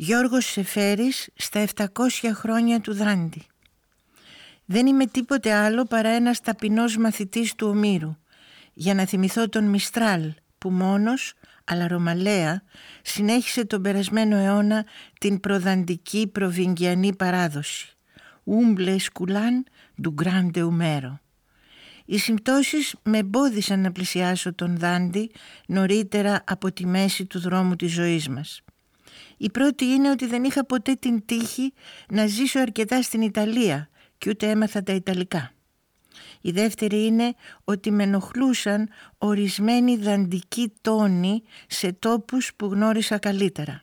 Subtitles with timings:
[0.00, 1.84] Γιώργος Σεφέρης στα 700
[2.32, 3.46] χρόνια του Δάντη.
[4.64, 8.16] Δεν είμαι τίποτε άλλο παρά ένας ταπεινός μαθητής του Ομήρου
[8.72, 11.34] για να θυμηθώ τον Μιστράλ που μόνος,
[11.64, 12.62] αλλά ρωμαλαία,
[13.02, 14.86] συνέχισε τον περασμένο αιώνα
[15.20, 17.96] την προδαντική προβυγγιανή παράδοση.
[18.44, 19.64] Ούμπλε σκουλάν
[20.02, 21.20] του γκράντε ουμέρο.
[22.04, 25.30] Οι συμπτώσεις με εμπόδισαν να πλησιάσω τον Δάντη
[25.66, 28.62] νωρίτερα από τη μέση του δρόμου της ζωής μας.
[29.38, 31.72] Η πρώτη είναι ότι δεν είχα ποτέ την τύχη
[32.08, 33.88] να ζήσω αρκετά στην Ιταλία
[34.18, 35.52] και ούτε έμαθα τα Ιταλικά.
[36.40, 38.88] Η δεύτερη είναι ότι με ενοχλούσαν
[39.18, 43.82] ορισμένοι δαντικοί τόνοι σε τόπους που γνώρισα καλύτερα.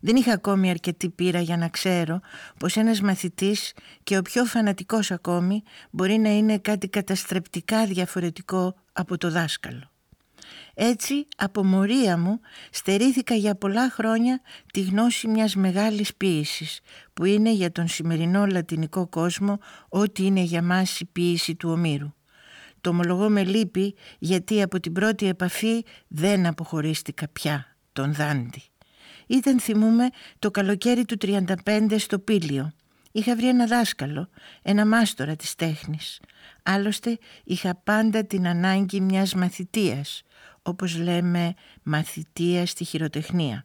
[0.00, 2.20] Δεν είχα ακόμη αρκετή πείρα για να ξέρω
[2.58, 3.72] πως ένας μαθητής
[4.02, 9.90] και ο πιο φανατικός ακόμη μπορεί να είναι κάτι καταστρεπτικά διαφορετικό από το δάσκαλο.
[10.78, 12.40] Έτσι από μορία μου
[12.70, 14.40] στερήθηκα για πολλά χρόνια
[14.72, 16.80] τη γνώση μιας μεγάλης ποίησης
[17.14, 22.14] που είναι για τον σημερινό λατινικό κόσμο ό,τι είναι για μας η ποίηση του Ομήρου.
[22.80, 28.62] Το ομολογώ με λύπη γιατί από την πρώτη επαφή δεν αποχωρίστηκα πια τον Δάντη.
[29.26, 32.72] Ήταν θυμούμε το καλοκαίρι του 35 στο Πήλιο.
[33.12, 34.28] Είχα βρει ένα δάσκαλο,
[34.62, 36.20] ένα μάστορα της τέχνης.
[36.62, 40.22] Άλλωστε είχα πάντα την ανάγκη μιας μαθητείας
[40.66, 43.64] όπως λέμε μαθητεία στη χειροτεχνία.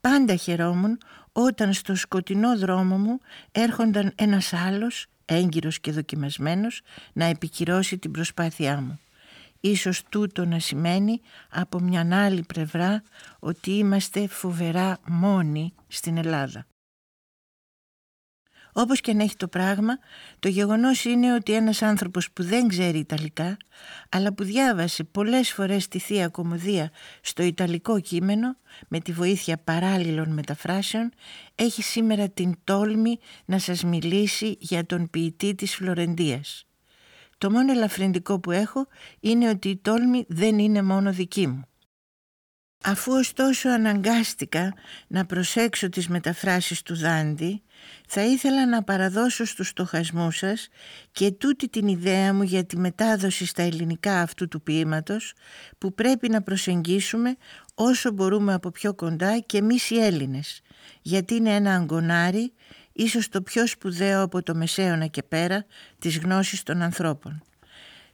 [0.00, 0.98] Πάντα χαιρόμουν
[1.32, 3.18] όταν στο σκοτεινό δρόμο μου
[3.52, 6.80] έρχονταν ένας άλλος, έγκυρος και δοκιμασμένος,
[7.12, 8.98] να επικυρώσει την προσπάθειά μου.
[9.60, 13.02] Ίσως τούτο να σημαίνει από μια άλλη πλευρά
[13.38, 16.66] ότι είμαστε φοβερά μόνοι στην Ελλάδα.
[18.80, 19.98] Όπως και αν έχει το πράγμα,
[20.38, 23.56] το γεγονός είναι ότι ένας άνθρωπος που δεν ξέρει Ιταλικά,
[24.08, 26.90] αλλά που διάβασε πολλές φορές τη Θεία Κομμωδία
[27.20, 28.56] στο Ιταλικό κείμενο,
[28.88, 31.10] με τη βοήθεια παράλληλων μεταφράσεων,
[31.54, 36.66] έχει σήμερα την τόλμη να σας μιλήσει για τον ποιητή της Φλωρεντίας.
[37.38, 38.86] Το μόνο ελαφρυντικό που έχω
[39.20, 41.64] είναι ότι η τόλμη δεν είναι μόνο δική μου.
[42.84, 44.74] Αφού ωστόσο αναγκάστηκα
[45.06, 47.62] να προσέξω τις μεταφράσεις του Δάντη,
[48.08, 50.68] θα ήθελα να παραδώσω στους στοχασμούς σας
[51.12, 55.32] και τούτη την ιδέα μου για τη μετάδοση στα ελληνικά αυτού του ποίηματος
[55.78, 57.36] που πρέπει να προσεγγίσουμε
[57.74, 60.60] όσο μπορούμε από πιο κοντά και εμείς οι Έλληνες,
[61.02, 62.52] γιατί είναι ένα αγκονάρι,
[62.92, 65.64] ίσως το πιο σπουδαίο από το Μεσαίωνα και πέρα,
[65.98, 67.42] της γνώσης των ανθρώπων.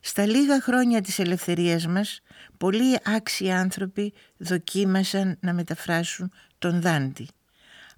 [0.07, 2.21] Στα λίγα χρόνια της ελευθερίας μας,
[2.59, 7.29] πολλοί άξιοι άνθρωποι δοκίμασαν να μεταφράσουν τον Δάντη.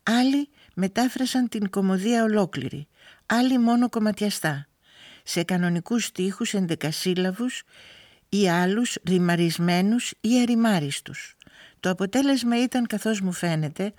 [0.02, 2.86] Άλλοι μετάφρασαν την κομμωδία ολόκληρη,
[3.26, 4.66] άλλοι μόνο κομματιαστά,
[5.22, 7.62] σε κανονικούς στίχους εντεκασύλλαβους
[8.28, 11.36] ή άλλους ρημαρισμένους ή αριμάριστους.
[11.80, 13.92] Το αποτέλεσμα ήταν καθώς μου φαίνεται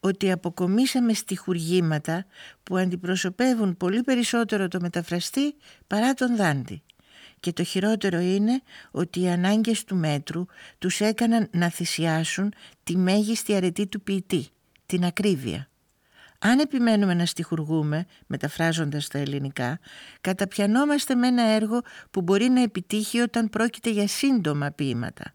[0.00, 2.24] ότι αποκομίσαμε στιχουργήματα
[2.62, 5.54] που αντιπροσωπεύουν πολύ περισσότερο το μεταφραστή
[5.86, 6.82] παρά τον Δάντη.
[7.42, 10.44] Και το χειρότερο είναι ότι οι ανάγκες του μέτρου
[10.78, 12.52] τους έκαναν να θυσιάσουν
[12.84, 14.48] τη μέγιστη αρετή του ποιητή,
[14.86, 15.68] την ακρίβεια.
[16.38, 19.78] Αν επιμένουμε να στιχουργούμε, μεταφράζοντας τα ελληνικά,
[20.20, 21.80] καταπιανόμαστε με ένα έργο
[22.10, 25.34] που μπορεί να επιτύχει όταν πρόκειται για σύντομα ποίηματα.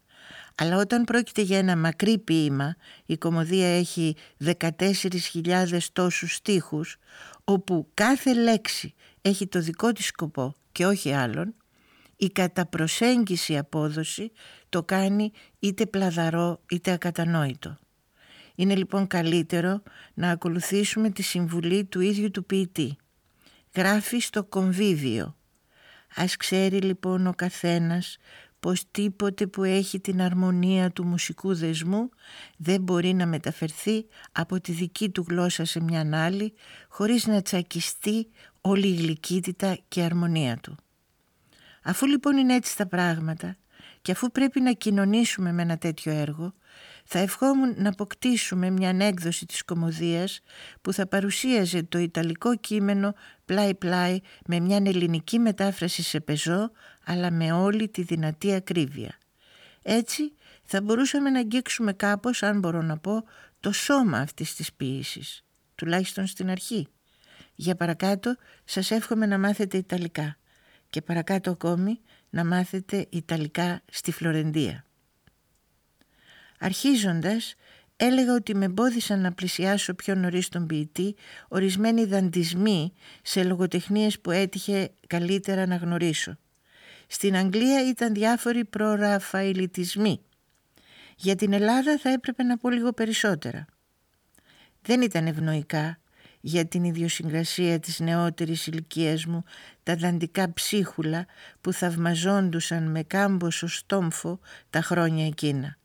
[0.54, 2.76] Αλλά όταν πρόκειται για ένα μακρύ ποίημα,
[3.06, 6.96] η κομμωδία έχει 14.000 τόσους στίχους,
[7.44, 11.54] όπου κάθε λέξη έχει το δικό της σκοπό και όχι άλλον,
[12.20, 14.32] η κατά προσέγγιση απόδοση
[14.68, 17.78] το κάνει είτε πλαδαρό είτε ακατανόητο.
[18.54, 19.82] Είναι λοιπόν καλύτερο
[20.14, 22.96] να ακολουθήσουμε τη συμβουλή του ίδιου του ποιητή.
[23.74, 25.36] Γράφει στο κομβίβιο.
[26.14, 28.18] Ας ξέρει λοιπόν ο καθένας
[28.60, 32.08] πως τίποτε που έχει την αρμονία του μουσικού δεσμού
[32.56, 36.52] δεν μπορεί να μεταφερθεί από τη δική του γλώσσα σε μια άλλη
[36.88, 38.28] χωρίς να τσακιστεί
[38.60, 40.76] όλη η γλυκύτητα και αρμονία του.
[41.88, 43.56] Αφού λοιπόν είναι έτσι τα πράγματα
[44.02, 46.54] και αφού πρέπει να κοινωνήσουμε με ένα τέτοιο έργο,
[47.04, 50.40] θα ευχόμουν να αποκτήσουμε μια ανέκδοση της κομμωδίας
[50.80, 53.14] που θα παρουσίαζε το ιταλικό κείμενο
[53.44, 56.70] πλάι-πλάι με μια ελληνική μετάφραση σε πεζό
[57.04, 59.18] αλλά με όλη τη δυνατή ακρίβεια.
[59.82, 60.32] Έτσι
[60.64, 63.24] θα μπορούσαμε να αγγίξουμε κάπως, αν μπορώ να πω,
[63.60, 65.44] το σώμα αυτής της ποίησης,
[65.74, 66.88] τουλάχιστον στην αρχή.
[67.54, 70.36] Για παρακάτω σας εύχομαι να μάθετε Ιταλικά
[70.90, 72.00] και παρακάτω ακόμη
[72.30, 74.84] να μάθετε Ιταλικά στη Φλωρεντία.
[76.58, 77.54] Αρχίζοντας
[77.96, 81.14] έλεγα ότι με εμπόδισαν να πλησιάσω πιο νωρίς τον ποιητή
[81.48, 82.92] ορισμένοι δαντισμοί
[83.22, 86.38] σε λογοτεχνίες που έτυχε καλύτερα να γνωρίσω.
[87.06, 90.20] Στην Αγγλία ήταν διάφοροι προραφαηλιτισμοί.
[91.16, 93.66] Για την Ελλάδα θα έπρεπε να πω λίγο περισσότερα.
[94.82, 95.98] δεν ήταν ευνοϊκά
[96.40, 99.44] για την ιδιοσυγκρασία της νεότερης ηλικίας μου
[99.82, 101.26] τα δαντικά ψίχουλα
[101.60, 104.40] που θαυμαζόντουσαν με κάμποσο στόμφο
[104.70, 105.76] τα χρόνια εκείνα.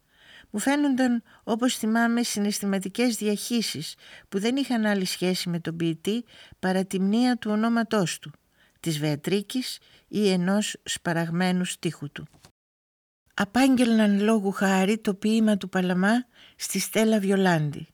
[0.50, 3.96] Μου φαίνονταν όπως θυμάμαι συναισθηματικές διαχύσεις
[4.30, 6.26] που δεν είχαν άλλη σχέση με τον ποιητή
[6.60, 8.32] παρά τη μνήα του ονόματός του,
[8.80, 12.28] της Βεατρίκης ή ενός σπαραγμένου στίχου του.
[13.34, 17.88] Απάγγελναν λόγου χάρη το ποίημα του Παλαμά στη Στέλλα Βιολάντη.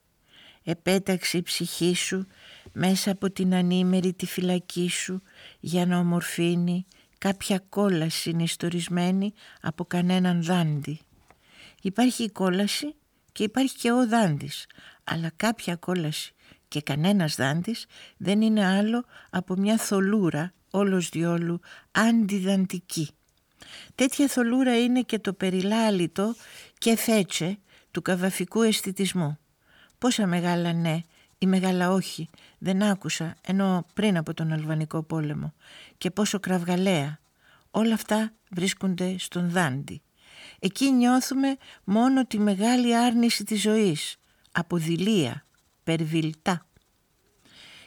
[0.64, 2.28] Επέταξε η ψυχή σου
[2.74, 5.22] μέσα από την ανήμερη τη φυλακή σου
[5.60, 6.86] για να ομορφύνει
[7.18, 11.00] κάποια κόλαση συνιστορισμένη από κανέναν δάντη.
[11.82, 12.96] Υπάρχει η κόλαση
[13.32, 14.66] και υπάρχει και ο δάντης,
[15.04, 16.34] αλλά κάποια κόλαση
[16.68, 17.86] και κανένας δάντης
[18.18, 21.60] δεν είναι άλλο από μια θολούρα όλος διόλου
[21.92, 23.10] αντιδαντική.
[23.96, 26.36] Τέτοια θολούρα είναι και το περιλάλητο
[26.78, 27.58] και φέτσε
[27.92, 29.38] του καβαφικού αισθητισμού.
[29.98, 31.02] Πόσα μεγάλα ναι
[31.40, 35.54] ή μεγάλα όχι δεν άκουσα ενώ πριν από τον Αλβανικό πόλεμο
[35.98, 37.20] και πόσο κραυγαλαία.
[37.72, 40.02] Όλα αυτά βρίσκονται στον Δάντη.
[40.60, 44.18] Εκεί νιώθουμε μόνο τη μεγάλη άρνηση της ζωής,
[44.52, 45.46] αποδηλία,
[45.84, 46.64] περβιλτά.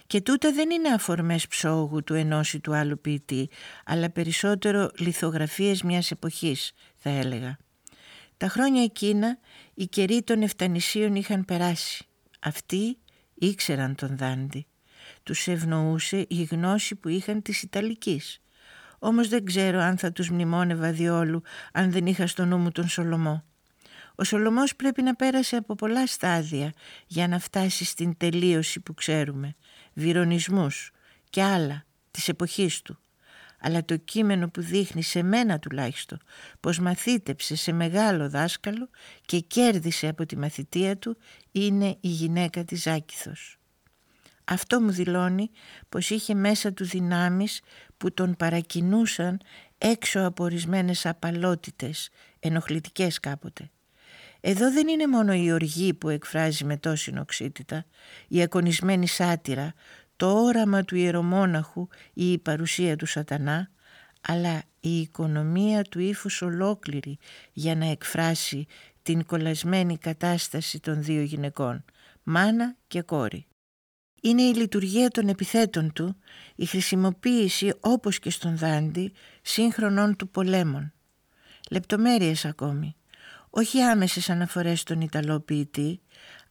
[0.07, 3.49] Και τούτα δεν είναι αφορμές ψόγου του ενός ή του άλλου ποιητή,
[3.85, 7.57] αλλά περισσότερο λιθογραφίες μιας εποχής, θα έλεγα.
[8.37, 9.39] Τα χρόνια εκείνα
[9.75, 12.07] οι καιροί των Εφτανησίων είχαν περάσει.
[12.41, 12.97] Αυτοί
[13.47, 14.67] ήξεραν τον Δάντη.
[15.23, 18.41] Τους ευνοούσε η γνώση που είχαν της Ιταλικής.
[18.99, 21.43] Όμως δεν ξέρω αν θα τους μνημόνευα διόλου
[21.73, 23.45] αν δεν είχα στο νου μου τον Σολομό.
[24.15, 26.73] Ο Σολομός πρέπει να πέρασε από πολλά στάδια
[27.07, 29.55] για να φτάσει στην τελείωση που ξέρουμε,
[29.93, 30.91] βυρονισμούς
[31.31, 32.99] και άλλα της εποχής του.
[33.65, 36.19] Αλλά το κείμενο που δείχνει σε μένα τουλάχιστον
[36.61, 38.89] πως μαθήτεψε σε μεγάλο δάσκαλο
[39.27, 41.17] και κέρδισε από τη μαθητεία του
[41.53, 43.57] είναι η γυναίκα της Άκηθος.
[44.45, 45.51] Αυτό μου δηλώνει
[45.89, 47.61] πως είχε μέσα του δυνάμεις
[47.97, 49.41] που τον παρακινούσαν
[49.79, 52.11] έξω από ορισμένες απαλότητες,
[52.41, 53.71] ενοχλητικές κάποτε.
[54.45, 57.85] Εδώ δεν είναι μόνο η οργή που εκφράζει με τόση νοξύτητα,
[58.29, 59.75] η ακονισμένη σάτυρα,
[60.23, 63.71] το όραμα του ιερομόναχου ή η παρουσία του σατανά,
[64.21, 67.19] αλλά η οικονομία του ύφους ολόκληρη
[67.53, 68.67] για να εκφράσει
[69.03, 71.85] την κολλασμένη κατάσταση των δύο γυναικών,
[72.23, 73.47] μάνα και κόρη.
[74.23, 76.17] Είναι η λειτουργία των επιθέτων του,
[76.55, 80.93] η χρησιμοποίηση όπως και στον Δάντη σύγχρονων του πολέμων.
[81.71, 82.97] Λεπτομέρειες ακόμη,
[83.51, 86.01] όχι άμεσες αναφορές στον Ιταλό ποιητή,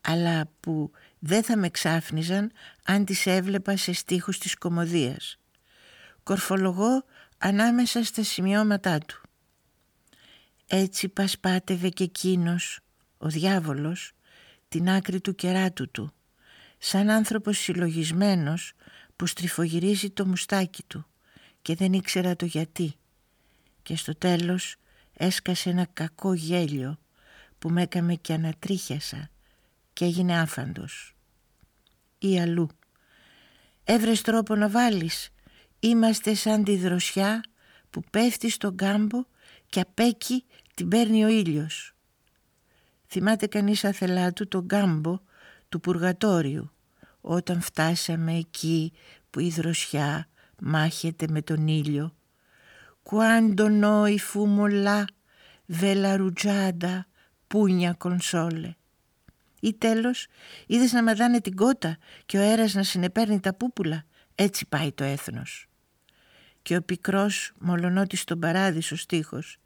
[0.02, 0.92] αλλά που
[1.24, 2.52] δεν θα με ξάφνιζαν
[2.84, 5.40] αν τις έβλεπα σε στίχους της κομμωδίας.
[6.24, 7.06] Κορφολογώ
[7.38, 9.22] ανάμεσα στα σημειώματά του.
[10.68, 12.80] Έτσι πασπάτευε και εκείνος,
[13.18, 14.12] ο διάβολος,
[14.68, 16.14] την άκρη του κεράτου του,
[16.78, 18.74] σαν άνθρωπος συλλογισμένος
[19.16, 21.06] που στριφογυρίζει το μουστάκι του
[21.62, 22.96] και δεν ήξερα το γιατί.
[23.84, 24.76] Και στο τέλος
[25.14, 27.00] έσκασε ένα κακό γέλιο
[27.60, 29.30] που με έκαμε και ανατρίχιασα
[29.94, 31.16] και έγινε άφαντος.
[32.18, 32.70] Ή αλλού.
[33.84, 35.30] Έβρες τρόπο να βάλεις.
[35.80, 37.44] Είμαστε σαν τη δροσιά
[37.90, 39.24] που πέφτει στον κάμπο
[39.66, 41.96] και απ' εκεί την παίρνει ο ήλιος.
[43.08, 45.20] Θυμάται κανείς αθελά του τον κάμπο
[45.70, 46.72] του πουργατόριου
[47.22, 48.94] όταν φτάσαμε εκεί
[49.30, 50.28] που η δροσιά
[50.60, 52.16] μάχεται με τον ήλιο.
[53.04, 55.06] Quando noi fumo là,
[55.66, 57.06] vela rugiada,
[57.48, 58.76] πούνια κονσόλε.
[59.64, 60.28] Ή τέλος,
[60.68, 64.04] είδες να μαδάνε την κότα και ο αέρας να συνεπέρνει τα πούπουλα.
[64.36, 65.68] Έτσι πάει το έθνος.
[66.62, 69.58] Και ο πικρός, μολονότι στον παράδεισο στίχος,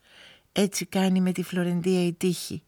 [0.52, 2.64] έτσι κάνει με τη Φλωρεντία η τύχη.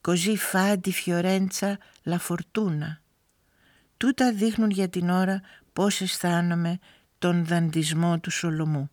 [0.00, 3.00] Κοζί φά τη Φιωρέντσα λα φορτούνα.
[3.96, 5.40] Τούτα δείχνουν για την ώρα
[5.72, 6.78] πώς αισθάνομαι
[7.18, 8.90] τον δαντισμό του Σολομού.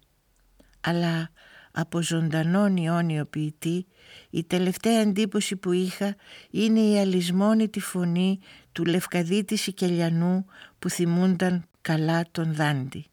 [0.82, 1.32] Αλλά
[1.80, 3.86] από ζωντανόν αιώνιο ποιητή
[4.30, 6.16] η τελευταία εντύπωση που είχα
[6.50, 8.40] είναι η αλυσμόνητη φωνή
[8.72, 10.46] του Λευκαδίτη Σικελιανού
[10.80, 13.06] που θυμούνταν καλά τον Δάντη.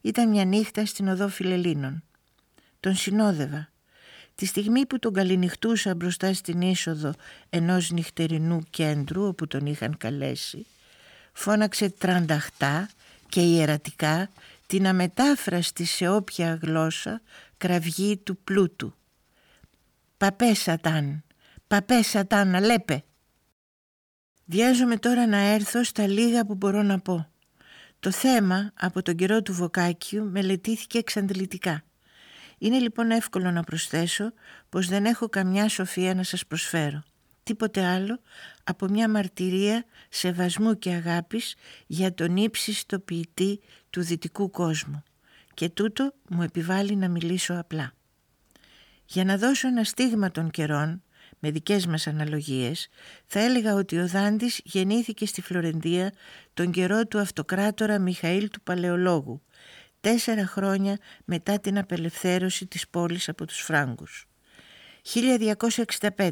[0.00, 2.02] Ήταν μια νύχτα στην οδό Φιλελίνων.
[2.80, 3.68] Τον συνόδευα.
[4.34, 7.12] Τη στιγμή που τον καληνυχτούσα μπροστά στην είσοδο
[7.50, 10.66] ενός νυχτερινού κέντρου όπου τον είχαν καλέσει
[11.32, 12.88] φώναξε τρανταχτά
[13.28, 14.30] και ιερατικά
[14.66, 17.20] την αμετάφραστη σε όποια γλώσσα
[17.60, 18.94] κραυγή του πλούτου.
[20.16, 21.22] «Παπέ Σατάν,
[21.66, 23.04] παπέ Σατάν, αλέπε!»
[24.44, 27.28] Βιάζομαι τώρα να έρθω στα λίγα που μπορώ να πω.
[28.00, 31.82] Το θέμα από τον καιρό του Βοκάκιου μελετήθηκε εξαντλητικά.
[32.58, 34.32] Είναι λοιπόν εύκολο να προσθέσω
[34.68, 37.02] πως δεν έχω καμιά σοφία να σας προσφέρω.
[37.42, 38.20] τίποτε άλλο
[38.64, 41.54] από μια μαρτυρία σεβασμού και αγάπης
[41.86, 45.02] για τον ύψιστο ποιητή του δυτικού κόσμου
[45.60, 47.92] και τούτο μου επιβάλλει να μιλήσω απλά.
[49.04, 51.02] Για να δώσω ένα στίγμα των καιρών,
[51.38, 52.88] με δικές μας αναλογίες,
[53.26, 56.12] θα έλεγα ότι ο Δάντης γεννήθηκε στη Φλωρεντία
[56.54, 59.42] τον καιρό του αυτοκράτορα Μιχαήλ του Παλαιολόγου,
[60.00, 64.26] τέσσερα χρόνια μετά την απελευθέρωση της πόλης από τους Φράγκους.
[65.02, 66.30] 1265,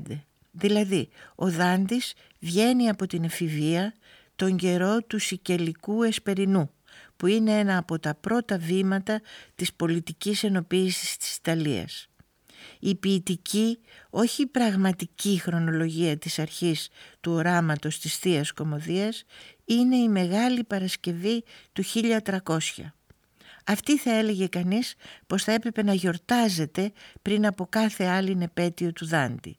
[0.51, 3.95] δηλαδή ο Δάντης βγαίνει από την εφηβεία
[4.37, 6.71] τον καιρό του Σικελικού Εσπερινού,
[7.19, 9.21] που είναι ένα από τα πρώτα βήματα
[9.55, 12.09] της πολιτικής ενοποίησης της Ιταλίας.
[12.79, 13.79] Η ποιητική,
[14.11, 16.89] όχι η πραγματική χρονολογία της αρχής
[17.21, 19.25] του οράματος της θείας Κομμωδίας
[19.65, 22.93] είναι η Μεγάλη Παρασκευή του 1300.
[23.65, 24.95] Αυτή θα έλεγε κανείς
[25.27, 29.57] πως θα έπρεπε να γιορτάζεται πριν από κάθε άλλη επέτειο του Δάντη.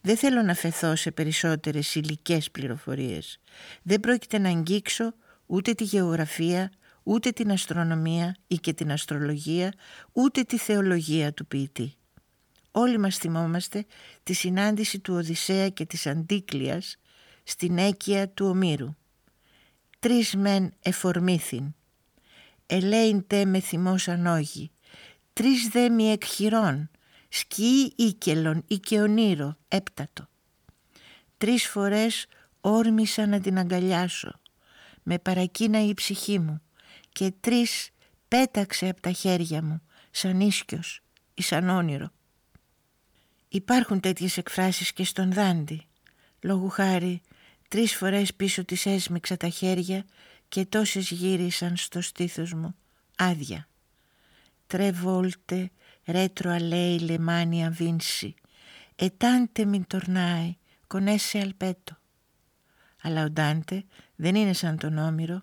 [0.00, 3.40] Δεν θέλω να φεθώ σε περισσότερες υλικές πληροφορίες.
[3.82, 5.14] Δεν πρόκειται να αγγίξω
[5.52, 9.72] ούτε τη γεωγραφία, ούτε την αστρονομία ή και την αστρολογία,
[10.12, 11.94] ούτε τη θεολογία του ποιητή.
[12.70, 13.84] Όλοι μας θυμόμαστε
[14.22, 16.96] τη συνάντηση του Οδυσσέα και της Αντίκλειας
[17.42, 18.94] στην έκεια του Ομήρου.
[19.98, 21.74] «Τρεις μεν εφορμήθην,
[22.66, 24.70] ελέην τε με θυμός ανόγη,
[25.32, 26.90] τρεις δε μη εκχειρών,
[27.28, 30.28] σκιή ίκελον ή και ονείρο, έπτατο.
[31.36, 32.26] Τρεις φορές
[32.60, 34.40] όρμησα να την αγκαλιάσω,
[35.02, 36.62] με παρακίνα η ψυχή μου
[37.12, 37.90] και τρεις
[38.28, 41.00] πέταξε από τα χέρια μου σαν ίσκιος
[41.34, 42.10] ή σαν όνειρο.
[43.48, 45.86] Υπάρχουν τέτοιες εκφράσεις και στον Δάντη.
[46.40, 47.20] Λόγου χάρη
[47.68, 50.04] τρεις φορές πίσω της έσμιξα τα χέρια
[50.48, 52.74] και τόσες γύρισαν στο στήθος μου
[53.16, 53.68] άδεια.
[54.66, 55.70] Τρε βόλτε
[56.06, 58.34] ρέτρο αλέι λεμάνια βίνση
[58.96, 60.56] ετάντε μην τορνάει
[60.86, 61.96] κονέσε αλπέτο.
[63.02, 63.84] Αλλά ο Ντάντε
[64.22, 65.42] δεν είναι σαν τον Όμηρο.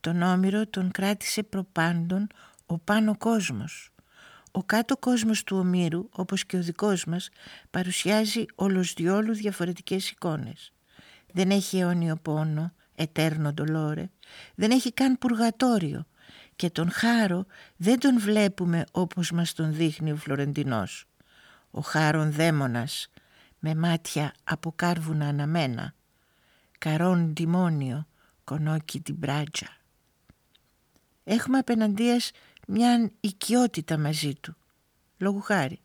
[0.00, 2.26] Τον Όμηρο τον κράτησε προπάντων
[2.66, 3.90] ο πάνω κόσμος.
[4.50, 7.28] Ο κάτω κόσμος του Ομήρου, όπως και ο δικός μας,
[7.70, 10.72] παρουσιάζει όλος διόλου διαφορετικές εικόνες.
[11.32, 14.10] Δεν έχει αιώνιο πόνο, ετέρνο ντολόρε,
[14.54, 16.06] δεν έχει καν πουργατόριο
[16.56, 21.04] και τον χάρο δεν τον βλέπουμε όπως μας τον δείχνει ο Φλωρεντινός.
[21.70, 23.08] Ο χάρον δαίμονας
[23.58, 25.94] με μάτια από κάρβουνα αναμένα,
[26.78, 28.06] καρόν τιμόνιο,
[28.52, 29.76] κονόκι την μπράτζα.
[31.24, 32.30] Έχουμε απέναντίας
[32.66, 34.56] μια οικειότητα μαζί του,
[35.18, 35.80] λόγου χάρη.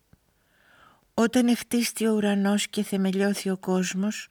[1.14, 4.28] Όταν εχτίστη ο ουρανός και θεμελιώθη ο κόσμος,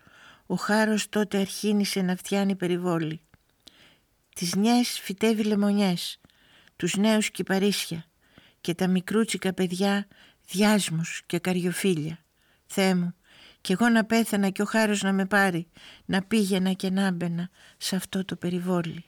[0.47, 3.21] ο χάρος τότε αρχίνησε να φτιάνει περιβόλη.
[4.35, 6.21] Τις νιές φυτεύει λεμονιές,
[6.77, 8.05] τους νέους κυπαρίσια
[8.61, 10.07] και τα μικρούτσικα παιδιά
[10.47, 12.19] διάσμους και καριοφίλια.
[12.67, 13.15] Θεέ μου,
[13.67, 15.67] κι εγώ να πέθανα και ο χάρος να με πάρει,
[16.05, 19.05] να πήγαινα και να μπαινα σε αυτό το περιβόλι.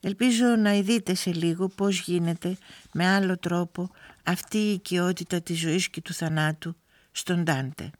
[0.00, 2.56] Ελπίζω να ειδείτε σε λίγο πώς γίνεται
[2.92, 3.90] με άλλο τρόπο
[4.22, 6.76] αυτή η οικειότητα της ζωής και του θανάτου
[7.12, 7.90] στον Τάντε.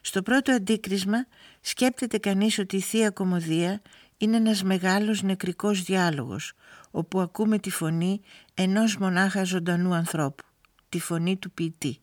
[0.00, 1.26] Στο πρώτο αντίκρισμα
[1.60, 3.80] σκέπτεται κανείς ότι η Θεία Κομμωδία
[4.16, 6.52] είναι ένας μεγάλος νεκρικός διάλογος
[6.90, 8.20] όπου ακούμε τη φωνή
[8.54, 10.44] ενός μονάχα ζωντανού ανθρώπου,
[10.88, 12.00] τη φωνή του ποιητή.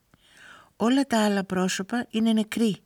[0.84, 2.78] Όλα τα άλλα πρόσωπα είναι νεκροί,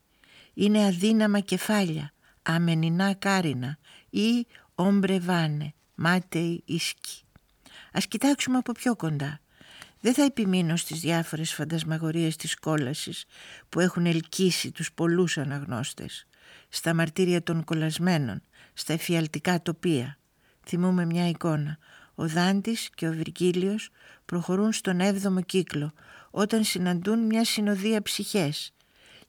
[0.54, 3.77] είναι αδύναμα κεφάλια, αμενινά κάρινα
[4.10, 7.22] ή ομπρεβάνε, μάταιοι ίσκοι.
[7.92, 9.39] Ας κοιτάξουμε από πιο κοντά.
[10.00, 13.25] Δεν θα επιμείνω στις διάφορες φαντασμαγορίες της κόλασης
[13.70, 16.27] που έχουν ελκύσει τους πολλούς αναγνώστες.
[16.70, 18.42] Στα μαρτύρια των κολλασμένων,
[18.74, 20.18] στα εφιαλτικά τοπία.
[20.66, 21.77] Θυμούμε μια εικόνα.
[22.16, 23.89] Ο Δάντης και ο Βυργίλιος
[24.25, 25.94] προχωρούν στον έβδομο κύκλο
[26.31, 28.74] όταν συναντούν μια συνοδεία ψυχές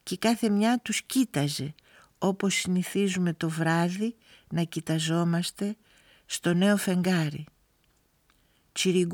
[0.03, 1.73] και κάθε μια τους κοίταζε
[2.17, 4.15] όπως συνηθίζουμε το βράδυ
[4.49, 5.75] να κοιταζόμαστε
[6.25, 7.45] στο νέο φεγγάρι.
[8.71, 9.05] Ci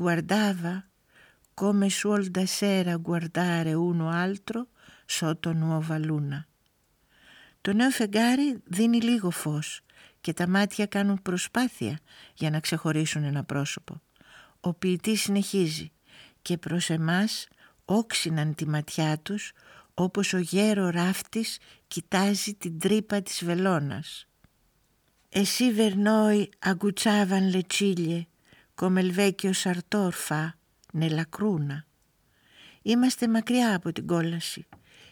[1.60, 4.58] come suol da sera guardare uno altro
[5.06, 6.46] sotto nuova luna.
[7.60, 9.80] Το νέο φεγγάρι δίνει λίγο φως
[10.20, 11.98] και τα μάτια κάνουν προσπάθεια
[12.34, 14.02] για να ξεχωρίσουν ένα πρόσωπο.
[14.60, 15.92] Ο ποιητής συνεχίζει
[16.42, 17.48] και προς εμάς
[17.86, 19.52] όξυναν τη ματιά τους
[19.94, 24.26] όπως ο γέρο ράφτης κοιτάζει την τρύπα της βελόνας.
[25.28, 28.26] Εσύ βερνόι αγκουτσάβαν λετσίλιε,
[28.74, 30.58] κομελβέκιο σαρτόρφα,
[30.92, 31.84] νελακρούνα.
[32.82, 34.66] Είμαστε μακριά από την κόλαση.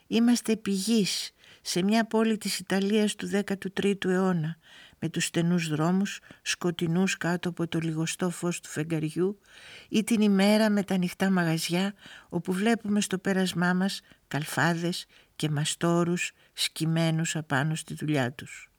[0.07, 1.31] Είμαστε επιγείς
[1.63, 4.57] σε μια πόλη της Ιταλίας του 13ου αιώνα
[5.05, 9.41] με τους στενούς δρόμους, σκοτεινούς κάτω από το λιγοστό φως του φεγγαριού
[9.89, 11.95] ή την ημέρα με τα ανοιχτά μαγαζιά
[12.29, 15.07] όπου βλέπουμε στο πέρασμά μας καλφάδες
[15.37, 18.71] και μαστόρους σκυμμένους απάνω στη δουλειά τους.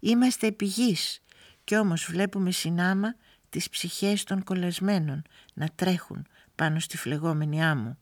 [0.00, 1.20] Είμαστε επιγείς
[1.64, 3.14] κι όμως βλέπουμε συνάμα
[3.48, 5.22] τις ψυχές των κολλασμένων
[5.54, 7.98] να τρέχουν πάνω στη φλεγόμενη άμμο.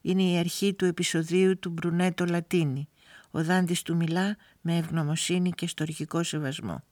[0.00, 2.88] Είναι η αρχή του επεισοδίου του Μπρουνέτο Λατίνη.
[3.30, 6.84] Ο Δάντης του μιλά με ευγνωμοσύνη και στοργικό σεβασμό.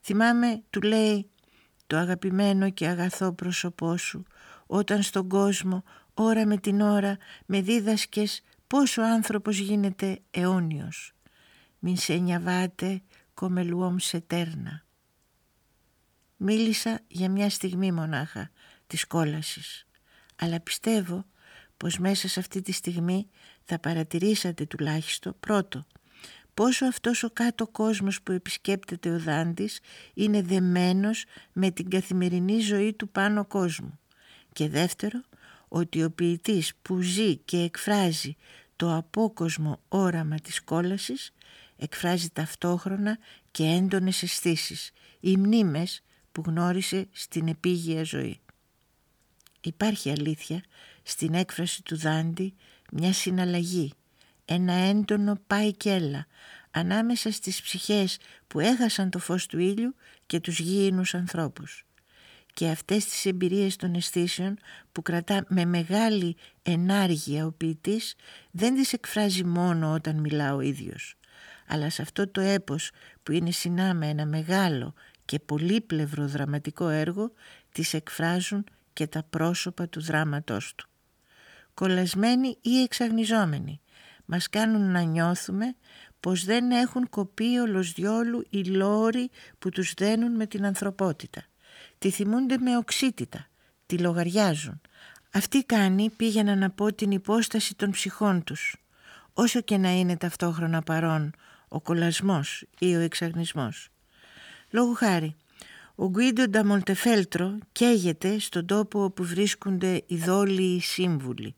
[0.00, 1.30] Θυμάμαι, του λέει,
[1.86, 4.24] το αγαπημένο και αγαθό πρόσωπό σου,
[4.66, 5.82] όταν στον κόσμο,
[6.14, 7.16] ώρα με την ώρα,
[7.46, 11.12] με δίδασκες πόσο άνθρωπος γίνεται αιώνιος.
[11.78, 13.02] Μην σε νιαβάτε
[13.34, 14.84] κομελουόμ σε τέρνα.
[16.36, 18.50] Μίλησα για μια στιγμή μονάχα
[18.86, 19.86] της κόλασης,
[20.36, 21.24] αλλά πιστεύω
[21.76, 23.28] πως μέσα σε αυτή τη στιγμή
[23.66, 25.86] θα παρατηρήσατε τουλάχιστον πρώτο
[26.54, 29.80] πόσο αυτός ο κάτω κόσμος που επισκέπτεται ο Δάντης
[30.14, 33.98] είναι δεμένος με την καθημερινή ζωή του πάνω κόσμου
[34.52, 35.20] και δεύτερο
[35.68, 38.36] ότι ο ποιητής που ζει και εκφράζει
[38.76, 41.32] το απόκοσμο όραμα της κόλασης
[41.76, 43.18] εκφράζει ταυτόχρονα
[43.50, 48.40] και έντονες αισθήσεις, οι μνήμες που γνώρισε στην επίγεια ζωή.
[49.60, 50.62] Υπάρχει αλήθεια
[51.02, 52.54] στην έκφραση του Δάντη
[52.92, 53.92] μια συναλλαγή,
[54.44, 56.26] ένα έντονο πάει και έλα
[56.70, 59.94] ανάμεσα στις ψυχές που έχασαν το φως του ήλιου
[60.26, 61.86] και τους γήινους ανθρώπους.
[62.54, 64.58] Και αυτές τις εμπειρίες των αισθήσεων
[64.92, 68.14] που κρατά με μεγάλη ενάργεια ο ποιητής
[68.50, 71.14] δεν τις εκφράζει μόνο όταν μιλά ο ίδιος.
[71.66, 72.90] Αλλά σε αυτό το έπος
[73.22, 77.32] που είναι συνάμα ένα μεγάλο και πολύπλευρο δραματικό έργο
[77.72, 80.88] τις εκφράζουν και τα πρόσωπα του δράματός του.
[81.80, 83.80] Κολλασμένοι ή εξαγνιζόμενοι
[84.24, 85.76] μας κάνουν να νιώθουμε
[86.20, 91.42] πως δεν έχουν κοπεί ολος διόλου οι λόροι που τους δένουν με την ανθρωπότητα.
[91.98, 93.46] Τη θυμούνται με οξύτητα,
[93.86, 94.80] τη λογαριάζουν.
[95.32, 98.76] Αυτή κάνει πήγαινα να πω την υπόσταση των ψυχών τους,
[99.32, 101.34] όσο και να είναι ταυτόχρονα παρόν
[101.68, 103.88] ο κολασμός ή ο εξαγνισμός.
[104.70, 105.36] Λόγου χάρη,
[105.94, 111.54] ο Γκουίντο Νταμολτεφέλτρο καίγεται στον τόπο όπου βρίσκονται οι δόλιοι σύμβουλοι.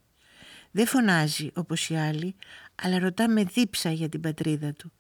[0.71, 2.37] Δεν φωνάζει όπως οι άλλοι,
[2.75, 4.93] αλλά ρωτά με δίψα για την πατρίδα του.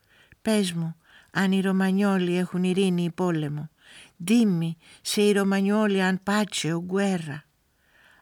[0.42, 0.96] Πες μου,
[1.30, 3.70] αν οι Ρωμανιόλοι έχουν ειρήνη ή πόλεμο.
[4.24, 7.44] Ντίμη σε οι Ρωμανιόλοι αν πάτσε ο Γκουέρα.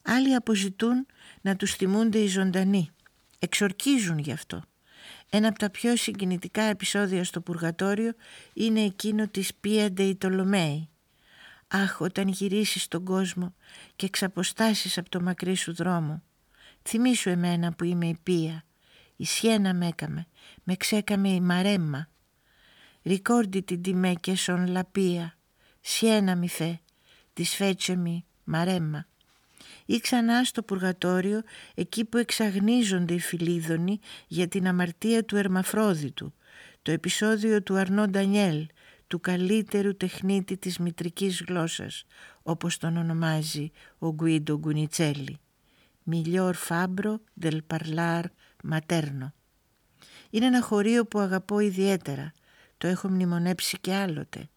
[0.02, 1.06] Άλλοι αποζητούν
[1.40, 2.90] να τους θυμούνται οι ζωντανοί.
[3.38, 4.62] Εξορκίζουν γι' αυτό.
[5.30, 8.12] Ένα από τα πιο συγκινητικά επεισόδια στο Πουργατόριο
[8.52, 10.88] είναι εκείνο της Πίαντε η Τολομέη.
[11.68, 13.54] Αχ, όταν γυρίσεις τον κόσμο
[13.96, 16.22] και εξαποστάσεις από το μακρύ σου δρόμο.
[16.86, 18.64] Θυμήσου εμένα που είμαι η Πία.
[19.16, 20.26] Η Σιένα με έκαμε,
[20.62, 22.08] με ξέκαμε η Μαρέμμα.
[23.02, 25.38] Ρικόρντι την με και σον λαπία.
[25.80, 26.74] Σιένα μη θε,
[27.32, 29.06] της σφέτσε μη Μαρέμμα
[29.86, 31.42] ή ξανά στο Πουργατόριο
[31.74, 36.34] εκεί που εξαγνίζονται οι Φιλίδωνοι για την αμαρτία του Ερμαφρόδιτου,
[36.82, 38.66] το επεισόδιο του Αρνό Ντανιέλ,
[39.06, 42.04] του καλύτερου τεχνίτη της μητρικής γλώσσας,
[42.42, 45.38] όπως τον ονομάζει ο Γκουίντο Γκουνιτσέλη.
[46.08, 48.22] Μιλιόρ Φάμπρο del Parlar
[48.70, 49.32] Materno.
[50.30, 52.32] Είναι ένα χωρίο που αγαπώ ιδιαίτερα.
[52.78, 54.48] Το έχω μνημονέψει και άλλοτε.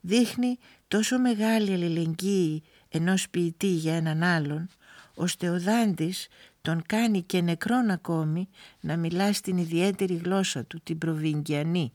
[0.00, 4.68] Δείχνει τόσο μεγάλη αλληλεγγύη ενός ποιητή για έναν άλλον,
[5.14, 6.28] ώστε ο Δάντης
[6.60, 8.48] τον κάνει και νεκρόν ακόμη
[8.80, 11.92] να μιλά στην ιδιαίτερη γλώσσα του, την προβυγγιανή.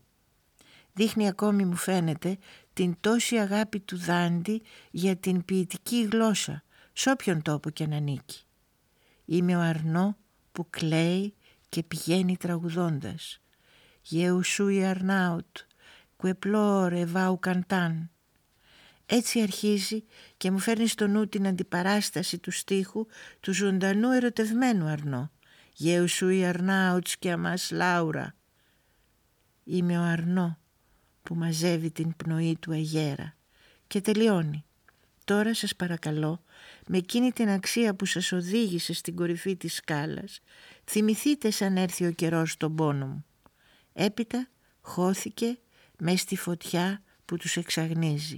[0.93, 2.37] Δείχνει ακόμη μου φαίνεται
[2.73, 8.46] την τόση αγάπη του Δάντη για την ποιητική γλώσσα, σε όποιον τόπο και να ανήκει.
[9.29, 10.17] Είμαι ο Αρνό
[10.51, 11.33] που κλαίει
[11.69, 13.41] και πηγαίνει τραγουδώντας.
[14.01, 15.57] «Γεουσούι Αρνάουτ,
[16.15, 18.11] κουεπλόρε βάου καντάν».
[19.05, 20.03] Έτσι αρχίζει
[20.37, 23.05] και μου φέρνει στο νου την αντιπαράσταση του στίχου
[23.39, 25.31] του ζωντανού ερωτευμένου Αρνό.
[25.73, 28.35] «Γεουσούι Αρνάουτς και αμάς Λάουρα».
[29.63, 30.57] Είμαι ο Αρνό
[31.23, 33.35] που μαζεύει την πνοή του αγέρα
[33.87, 34.65] και τελειώνει.
[35.25, 36.43] Τώρα σας παρακαλώ,
[36.87, 40.39] με εκείνη την αξία που σας οδήγησε στην κορυφή της σκάλας,
[40.85, 43.25] θυμηθείτε σαν έρθει ο καιρός στον πόνο μου.
[43.93, 44.47] Έπειτα
[44.81, 45.57] χώθηκε
[45.97, 48.37] μες στη φωτιά που τους εξαγνίζει.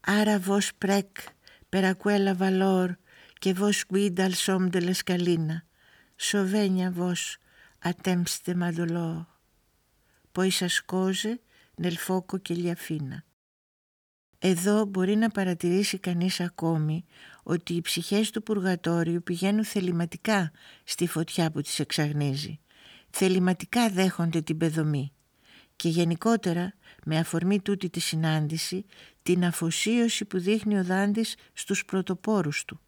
[0.00, 1.16] Άρα βος πρέκ,
[1.68, 2.94] περακουέλα βαλόρ
[3.38, 5.62] και βος guida σόμ de la scalina.
[6.16, 7.38] Σοβένια βος
[7.78, 9.38] ατέμψτε μαδολό.
[10.32, 11.40] Ποίσα σκόζε
[11.82, 13.29] nel fuoco και liafina.
[14.42, 17.04] Εδώ μπορεί να παρατηρήσει κανείς ακόμη
[17.42, 20.50] ότι οι ψυχές του πουργατόριου πηγαίνουν θεληματικά
[20.84, 22.60] στη φωτιά που τις εξαγνίζει.
[23.10, 25.12] Θεληματικά δέχονται την πεδομή
[25.76, 26.72] και γενικότερα
[27.04, 28.84] με αφορμή τούτη τη συνάντηση
[29.22, 32.80] την αφοσίωση που δείχνει ο Δάντης στους πρωτοπόρους του.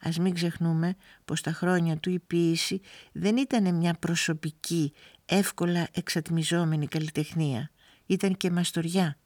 [0.00, 2.80] Ας μην ξεχνούμε πως τα χρόνια του η ποίηση
[3.12, 4.92] δεν ήταν μια προσωπική,
[5.24, 7.70] εύκολα εξατμιζόμενη καλλιτεχνία.
[8.06, 9.18] Ήταν και μαστοριά.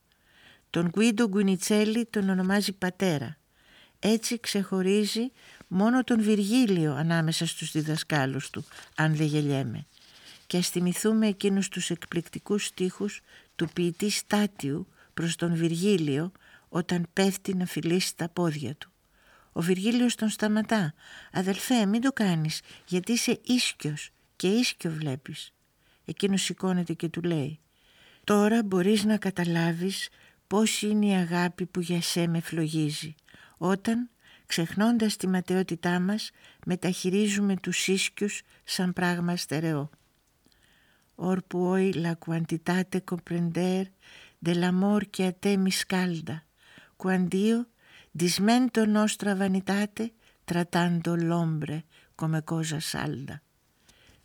[0.72, 3.36] Τον Γκουίντο Γκουνιτσέλη τον ονομάζει πατέρα.
[3.98, 5.30] Έτσι ξεχωρίζει
[5.68, 8.64] μόνο τον Βυργίλιο ανάμεσα στους διδασκάλους του,
[8.96, 9.86] αν δεν γελιέμαι.
[10.46, 13.20] Και ας θυμηθούμε εκείνους τους εκπληκτικούς στίχους
[13.56, 16.32] του ποιητή Στάτιου προς τον Βυργίλιο
[16.68, 18.90] όταν πέφτει να φιλήσει τα πόδια του.
[19.52, 20.94] Ο Βυργίλιος τον σταματά.
[21.32, 25.52] «Αδελφέ, μην το κάνεις, γιατί είσαι ίσκιος και ίσκιο βλέπεις».
[26.04, 27.58] Εκείνος σηκώνεται και του λέει
[28.24, 30.08] «Τώρα μπορείς να καταλάβεις
[30.52, 33.14] πώς είναι η αγάπη που για σε με φλογίζει,
[33.58, 34.10] όταν,
[34.46, 36.30] ξεχνώντας τη ματαιότητά μας,
[36.66, 39.90] μεταχειρίζουμε τους ίσκιους σαν πράγμα στερεό».
[41.14, 43.82] Or puoi la quantitate comprender
[44.46, 46.36] dell'amor che a te mi scalda,
[47.02, 47.58] quand'io
[48.22, 50.04] Dismento nostra vanitate
[50.50, 51.76] tratando l'ombre
[52.14, 53.40] come cosa salda.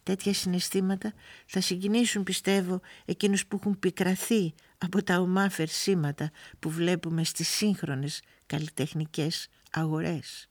[0.04, 1.14] Τέτοια συναισθήματα
[1.46, 8.22] θα συγκινήσουν πιστεύω εκείνους που έχουν πικραθεί από τα ομά φερσίματα που βλέπουμε στις σύγχρονες
[8.46, 10.50] καλλιτεχνικές αγορές.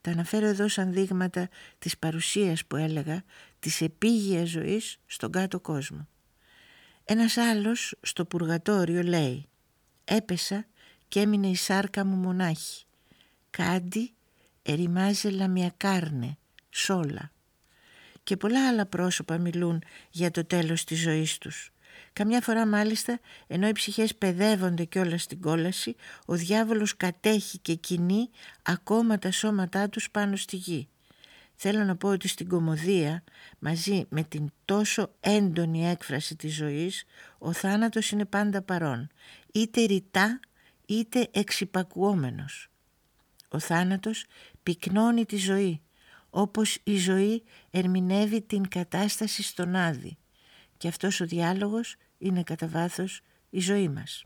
[0.00, 1.48] Τα αναφέρω εδώ σαν δείγματα
[1.78, 3.22] της παρουσίας που έλεγα
[3.58, 6.08] της επίγειας ζωής στον κάτω κόσμο.
[7.04, 9.48] Ένας άλλος στο πουργατόριο λέει
[10.04, 10.66] «Έπεσα
[11.08, 12.84] και έμεινε η σάρκα μου μονάχη.
[13.50, 14.14] Κάντι
[14.62, 16.36] ερημάζελα μια κάρνε,
[16.70, 17.32] σόλα.
[18.22, 21.72] Και πολλά άλλα πρόσωπα μιλούν για το τέλος της ζωής τους.
[22.12, 28.30] Καμιά φορά μάλιστα, ενώ οι ψυχές παιδεύονται όλα στην κόλαση, ο διάβολος κατέχει και κινεί
[28.62, 30.88] ακόμα τα σώματά τους πάνω στη γη.
[31.54, 33.24] Θέλω να πω ότι στην κομμωδία,
[33.58, 37.04] μαζί με την τόσο έντονη έκφραση της ζωής,
[37.38, 39.08] ο θάνατος είναι πάντα παρόν,
[39.52, 40.40] είτε ρητά
[40.86, 42.68] είτε εξυπακουόμενος.
[43.48, 44.24] Ο θάνατος
[44.62, 45.80] πυκνώνει τη ζωή,
[46.30, 50.16] όπως η ζωή ερμηνεύει την κατάσταση στον Άδη
[50.82, 54.24] και αυτός ο διάλογος είναι κατά βάθος η ζωή μας.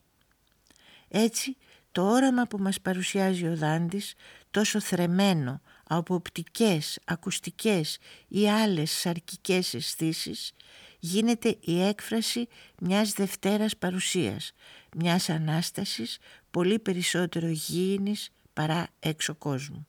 [1.08, 1.56] Έτσι
[1.92, 4.14] το όραμα που μας παρουσιάζει ο Δάντης,
[4.50, 10.52] τόσο θρεμένο από οπτικές, ακουστικές ή άλλες σαρκικές αισθήσεις,
[10.98, 12.48] γίνεται η έκφραση
[12.80, 14.52] μιας δευτέρας παρουσίας,
[14.96, 16.18] μιας Ανάστασης
[16.50, 19.86] πολύ περισσότερο γήινης παρά έξω κόσμου.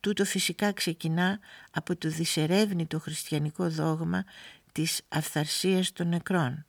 [0.00, 1.38] Τούτο φυσικά ξεκινά
[1.70, 4.24] από το δυσερεύνητο χριστιανικό δόγμα
[4.72, 6.66] της αυθαρσίας των νεκρών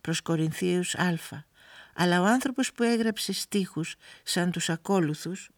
[0.00, 1.18] προς Κορινθίους Α.
[1.94, 5.50] Αλλά ο άνθρωπος που έγραψε στίχους σαν τους ακόλουθους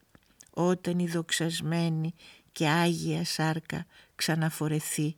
[0.51, 2.15] όταν η δοξασμένη
[2.53, 5.17] και άγια σάρκα ξαναφορεθεί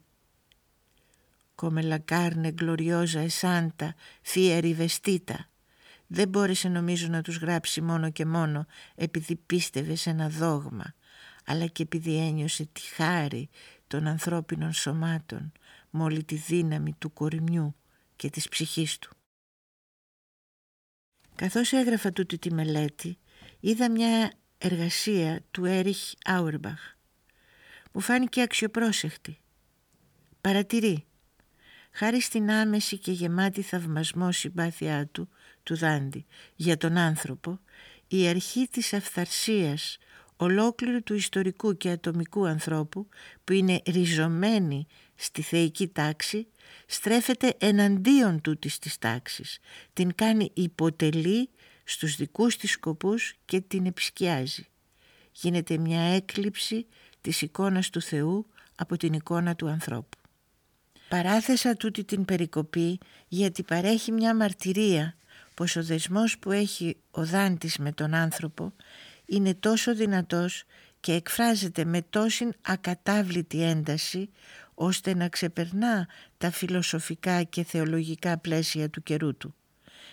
[1.61, 3.87] «Come la carne gloriosa e santa
[4.21, 5.35] fia rivestita»
[6.07, 10.93] δεν μπόρεσε νομίζω να τους γράψει μόνο και μόνο επειδή πίστευε σε ένα δόγμα,
[11.45, 13.49] αλλά και επειδή ένιωσε τη χάρη
[13.87, 15.51] των ανθρώπινων σωμάτων
[15.89, 17.75] με όλη τη δύναμη του κορμιού
[18.15, 19.09] και της ψυχής του.
[21.35, 23.17] Καθώς έγραφα τούτη τη μελέτη,
[23.59, 26.95] είδα μια εργασία του Έριχ Άουρμπαχ.
[27.91, 29.39] Μου φάνηκε αξιοπρόσεχτη.
[30.41, 31.05] Παρατηρεί.
[31.91, 35.29] Χάρη στην άμεση και γεμάτη θαυμασμό συμπάθειά του,
[35.63, 37.59] του Δάντη, για τον άνθρωπο,
[38.07, 39.97] η αρχή της αυθαρσίας
[40.35, 43.07] ολόκληρου του ιστορικού και ατομικού ανθρώπου
[43.43, 46.47] που είναι ριζωμένη στη θεϊκή τάξη
[46.85, 49.59] στρέφεται εναντίον τούτης της τάξης,
[49.93, 51.49] την κάνει υποτελή
[51.83, 54.67] στους δικούς της σκοπούς και την επισκιάζει.
[55.31, 56.85] Γίνεται μια έκλειψη
[57.21, 60.17] της εικόνας του Θεού από την εικόνα του ανθρώπου.
[61.09, 65.15] Παράθεσα τούτη την περικοπή γιατί παρέχει μια μαρτυρία
[65.53, 68.73] πως ο δεσμός που έχει ο Δάντης με τον άνθρωπο
[69.25, 70.63] είναι τόσο δυνατός
[70.99, 74.29] και εκφράζεται με τόση ακατάβλητη ένταση
[74.79, 79.55] ώστε να ξεπερνά τα φιλοσοφικά και θεολογικά πλαίσια του καιρού του.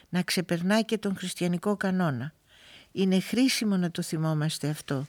[0.09, 2.35] Να ξεπερνά και τον χριστιανικό κανόνα.
[2.93, 5.07] Είναι χρήσιμο να το θυμόμαστε αυτό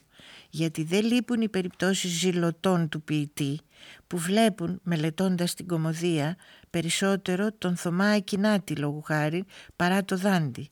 [0.50, 3.60] γιατί δεν λείπουν οι περιπτώσεις ζηλωτών του ποιητή
[4.06, 6.36] που βλέπουν μελετώντας την κομμωδία
[6.70, 9.44] περισσότερο τον Θωμά Ακινάτη λόγου χάρη
[9.76, 10.70] παρά το Δάντη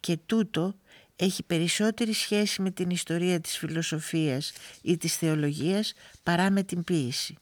[0.00, 0.74] και τούτο
[1.16, 7.36] έχει περισσότερη σχέση με την ιστορία της φιλοσοφίας ή της θεολογίας παρά με την ποίηση.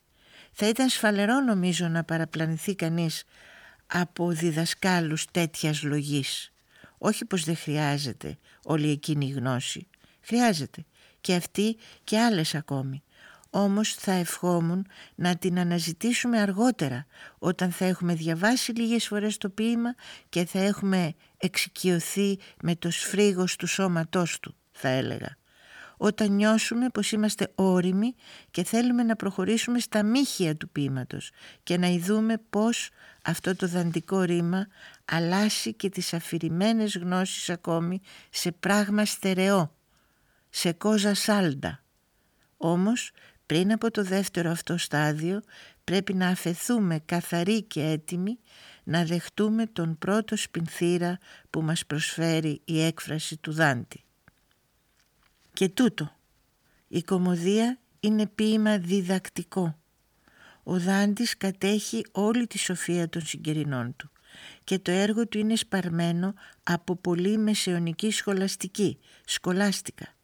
[0.53, 3.25] Θα ήταν σφαλερό νομίζω να παραπλανηθεί κανείς
[3.87, 6.53] από διδασκάλους τέτοιας λογής.
[6.99, 9.87] Όχι πως δεν χρειάζεται όλη εκείνη η γνώση.
[10.21, 10.85] Χρειάζεται
[11.21, 13.03] και αυτή και άλλες ακόμη.
[13.51, 17.07] Όμως θα ευχόμουν να την αναζητήσουμε αργότερα
[17.39, 19.95] όταν θα έχουμε διαβάσει λίγες φορές το ποίημα
[20.29, 25.37] και θα έχουμε εξοικειωθεί με το σφρίγος του σώματός του θα έλεγα.
[25.97, 28.15] Όταν νιώσουμε πως είμαστε όριμοι
[28.51, 31.31] και θέλουμε να προχωρήσουμε στα μύχια του ποίηματος
[31.63, 32.91] και να ειδούμε πως
[33.23, 34.67] αυτό το δαντικό ρήμα
[35.05, 38.01] αλλάσει και τις αφηρημένες γνώσεις ακόμη
[38.31, 39.75] σε πράγμα στερεό,
[40.51, 41.83] σε κόζα σάλντα.
[42.57, 43.11] Όμως
[43.47, 45.43] πριν από το δεύτερο αυτό στάδιο
[45.85, 48.39] πρέπει να αφαιθούμε καθαροί και έτοιμοι
[48.85, 51.19] να δεχτούμε τον πρώτο σπινθήρα
[51.51, 54.05] που μας προσφέρει η έκφραση του Δάντη.
[55.53, 56.17] Και τούτο,
[56.89, 59.79] η κομμωδία είναι ποίημα διδακτικό.
[60.63, 64.11] Ο Δάντης κατέχει όλη τη σοφία των συγκερινών του
[64.65, 70.15] και το έργο του είναι σπαρμένο από πολύ μεσαιωνική σχολαστική, σκολάστικα.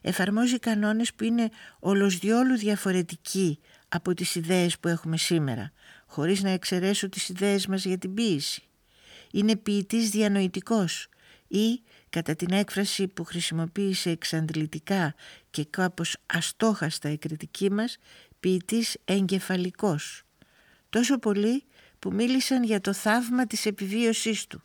[0.00, 3.58] Εφαρμόζει κανόνες που είναι ολοσδιόλου διαφορετικοί
[3.88, 5.72] από τις ιδέες που έχουμε σήμερα,
[6.06, 8.62] χωρίς να εξαιρέσω τις ιδέες μας για την ποίηση.
[9.32, 11.08] Είναι ποιητής διανοητικός
[11.48, 15.14] ή, κατά την έκφραση που χρησιμοποίησε εξαντλητικά
[15.50, 17.96] και κάπως αστόχαστα η κριτική μας,
[18.40, 20.22] ποιητής εγκεφαλικός.
[20.88, 21.64] Τόσο πολύ
[21.98, 24.62] που μίλησαν για το θαύμα της επιβίωσής του.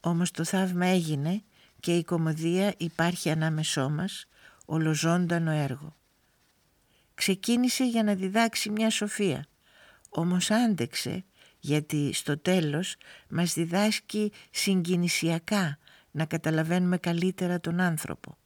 [0.00, 1.42] Όμως το θαύμα έγινε
[1.80, 4.26] και η κομμωδία υπάρχει ανάμεσό μας,
[4.64, 5.96] ολοζώντανο έργο.
[7.14, 9.46] Ξεκίνησε για να διδάξει μια σοφία,
[10.08, 11.24] όμως άντεξε
[11.66, 12.96] γιατί στο τέλος
[13.28, 15.78] μας διδάσκει συγκινησιακά
[16.16, 18.36] να καταλαβαίνουμε καλύτερα τον άνθρωπο.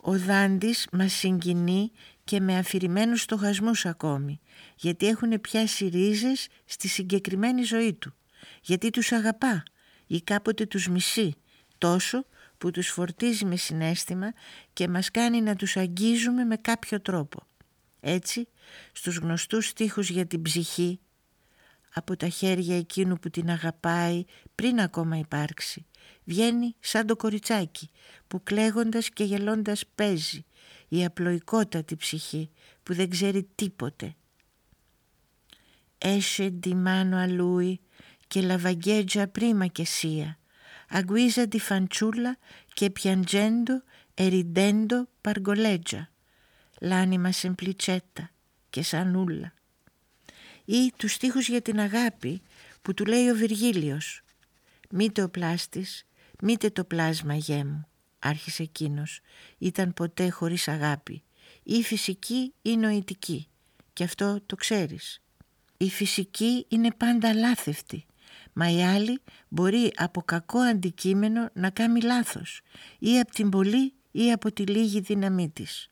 [0.00, 1.90] Ο Δάντης μας συγκινεί
[2.24, 4.40] και με αφηρημένους στοχασμούς ακόμη,
[4.76, 8.14] γιατί έχουν πιάσει ρίζες στη συγκεκριμένη ζωή του,
[8.62, 9.62] γιατί τους αγαπά
[10.06, 11.34] ή κάποτε τους μισεί,
[11.78, 12.26] τόσο
[12.58, 14.32] που τους φορτίζει με συνέστημα
[14.72, 17.46] και μας κάνει να τους αγγίζουμε με κάποιο τρόπο.
[18.00, 18.48] Έτσι,
[18.92, 21.00] στους γνωστούς στίχους για την ψυχή,
[21.98, 25.86] από τα χέρια εκείνου που την αγαπάει πριν ακόμα υπάρξει,
[26.24, 27.90] βγαίνει σαν το κοριτσάκι
[28.26, 30.44] που κλαίγοντας και γελώντας παίζει,
[30.88, 32.50] η απλοϊκότατη ψυχή
[32.82, 34.14] που δεν ξέρει τίποτε.
[35.98, 37.80] Έσαι di mano a lui
[38.28, 40.38] che la vagheggia prima che sia,
[40.88, 42.32] a guisa di fanciulla
[42.76, 43.74] che piangendo
[44.14, 46.02] e ridendo pargoleggia,
[46.90, 48.24] l'anima semplicetta
[48.72, 49.55] che sa nulla.
[50.68, 52.42] Ή τους στίχους για την αγάπη
[52.82, 54.20] που του λέει ο Βυργίλιος
[54.90, 56.06] «Μήτε ο πλάστης,
[56.40, 57.86] μήτε το πλάσμα γέ μου»,
[58.18, 59.20] άρχισε εκείνος.
[59.58, 61.22] «Ήταν ποτέ χωρίς αγάπη,
[61.62, 63.48] ή φυσική ή νοητική,
[63.92, 65.20] και αυτό το ξέρεις.
[65.76, 68.06] Η φυσική είναι πάντα λάθευτη,
[68.52, 72.60] μα η άλλη μπορεί από κακό αντικείμενο να κάνει λάθος,
[72.98, 75.90] ή από την πολύ ή από τη λίγη δύναμή της.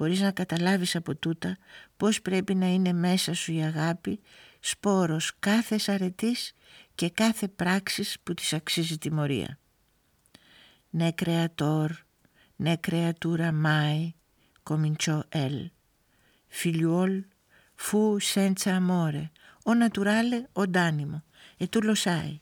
[0.00, 1.56] Μπορείς να καταλάβεις από τούτα
[1.96, 4.20] πώς πρέπει να είναι μέσα σου η αγάπη,
[4.60, 6.54] σπόρος κάθε αρετής
[6.94, 9.58] και κάθε πράξης που της αξίζει τιμωρία.
[10.90, 11.90] «Ναι κρεατόρ,
[12.56, 14.14] ναι κρεατούρα μάι»,
[14.62, 15.72] cominciò El.
[16.48, 17.26] Figliuol
[17.74, 19.32] fu senza amore,
[19.62, 21.18] o naturale o d'animo,
[21.56, 22.40] e tu lo sai.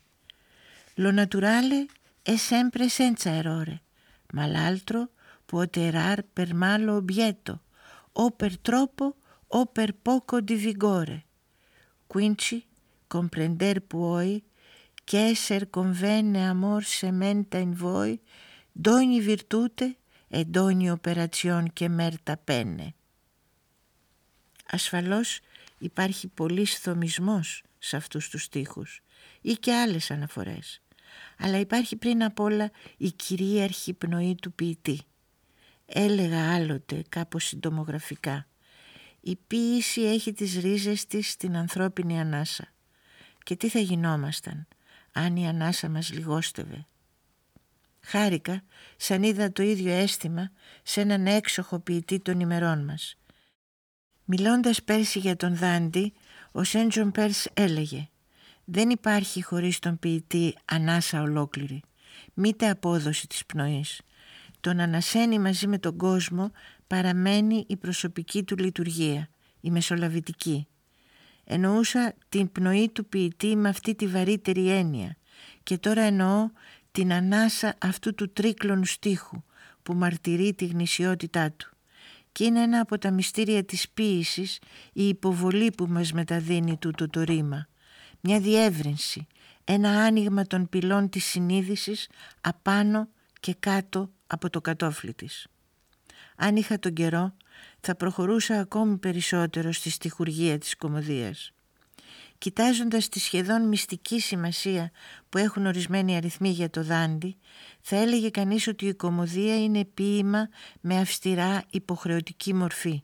[0.94, 1.86] Lo naturale
[2.22, 3.82] è sempre senza errore,
[4.32, 5.00] ma l'altro
[5.48, 7.54] può errar per malo obietto,
[8.12, 9.16] o per troppo
[9.58, 11.24] o per poco di vigore.
[12.06, 12.66] Quinci
[13.06, 14.44] comprender puoi
[15.04, 18.20] che esser convenne amor sementa in voi
[18.70, 19.96] d'ogni virtute
[20.28, 22.94] e d'ogni operazion che merta penne.
[24.70, 25.40] Ασφαλώς
[25.78, 29.02] υπάρχει πολύς θομισμός σε αυτούς τους στίχους
[29.40, 30.82] ή και άλλες αναφορές,
[31.38, 35.07] αλλά υπάρχει πριν απ' όλα η κυρίαρχη πνοή του ποιητή.
[35.92, 38.46] Έλεγα άλλοτε κάπως συντομογραφικά
[39.20, 42.72] «Η ποίηση έχει τις ρίζες της στην ανθρώπινη ανάσα
[43.42, 44.66] και τι θα γινόμασταν
[45.12, 46.86] αν η ανάσα μας λιγόστευε».
[48.00, 48.62] Χάρηκα
[48.96, 50.50] σαν είδα το ίδιο αίσθημα
[50.82, 53.18] σε έναν έξοχο ποιητή των ημερών μας.
[54.24, 56.12] Μιλώντας πέρσι για τον Δάντη,
[56.52, 58.08] ο Σέντζον Πέρς έλεγε
[58.64, 61.82] «Δεν υπάρχει χωρίς τον ποιητή ανάσα ολόκληρη,
[62.34, 64.00] μήτε απόδοση της πνοής.
[64.68, 66.50] Τον ανασένει μαζί με τον κόσμο
[66.86, 69.28] παραμένει η προσωπική του λειτουργία,
[69.60, 70.66] η μεσολαβητική.
[71.44, 75.16] Εννοούσα την πνοή του ποιητή με αυτή τη βαρύτερη έννοια
[75.62, 76.50] και τώρα εννοώ
[76.92, 79.42] την ανάσα αυτού του τρίκλωνου στίχου
[79.82, 81.76] που μαρτυρεί τη γνησιότητά του
[82.32, 84.58] και είναι ένα από τα μυστήρια της ποίησης
[84.92, 87.68] η υποβολή που μας μεταδίνει τούτο το ρήμα
[88.20, 89.26] μια διεύρυνση,
[89.64, 92.08] ένα άνοιγμα των πυλών της συνείδησης
[92.40, 93.08] απάνω
[93.40, 95.46] και κάτω από το κατόφλι της.
[96.36, 97.34] Αν είχα τον καιρό
[97.80, 101.52] θα προχωρούσα ακόμη περισσότερο στη στιχουργία της κομμωδίας.
[102.38, 104.90] κοιτάζοντας τη σχεδόν μυστική σημασία
[105.28, 107.36] που έχουν ορισμένοι αριθμοί για το δάντι,
[107.80, 110.48] θα έλεγε κανείς ότι η κομμωδία είναι ποίημα
[110.80, 113.02] με αυστηρά υποχρεωτική μορφή.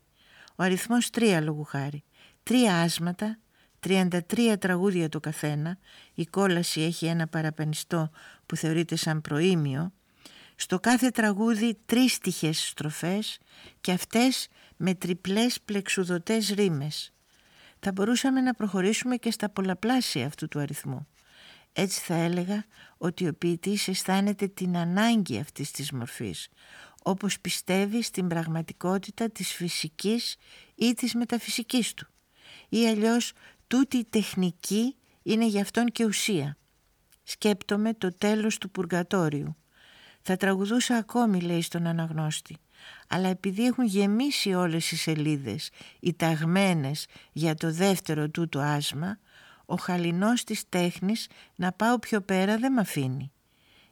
[0.56, 2.04] Ο αριθμός τρία λόγου χάρη.
[2.42, 3.38] Τρία άσματα,
[3.86, 5.78] 33 τραγούδια το καθένα,
[6.14, 8.10] η κόλαση έχει ένα παραπενιστό
[8.46, 9.92] που θεωρείται σαν προήμιο,
[10.56, 13.38] στο κάθε τραγούδι τρεις τυχές στροφές
[13.80, 17.12] και αυτές με τριπλές πλεξουδωτές ρήμες.
[17.78, 21.06] Θα μπορούσαμε να προχωρήσουμε και στα πολλαπλάσια αυτού του αριθμού.
[21.72, 22.64] Έτσι θα έλεγα
[22.96, 26.48] ότι ο ποιητής αισθάνεται την ανάγκη αυτής της μορφής,
[27.02, 30.36] όπως πιστεύει στην πραγματικότητα της φυσικής
[30.74, 32.06] ή της μεταφυσικής του.
[32.68, 33.32] Ή αλλιώς
[33.66, 36.56] τούτη η τεχνική είναι γι' αυτόν και ουσία.
[37.22, 39.56] Σκέπτομαι το τέλος του πουργατόριου.
[40.26, 42.56] Θα τραγουδούσα ακόμη λέει στον αναγνώστη
[43.08, 49.18] αλλά επειδή έχουν γεμίσει όλες οι σελίδες οι ταγμένες για το δεύτερο τούτο άσμα
[49.66, 53.32] ο χαλινός της τέχνης να πάω πιο πέρα δεν με αφήνει.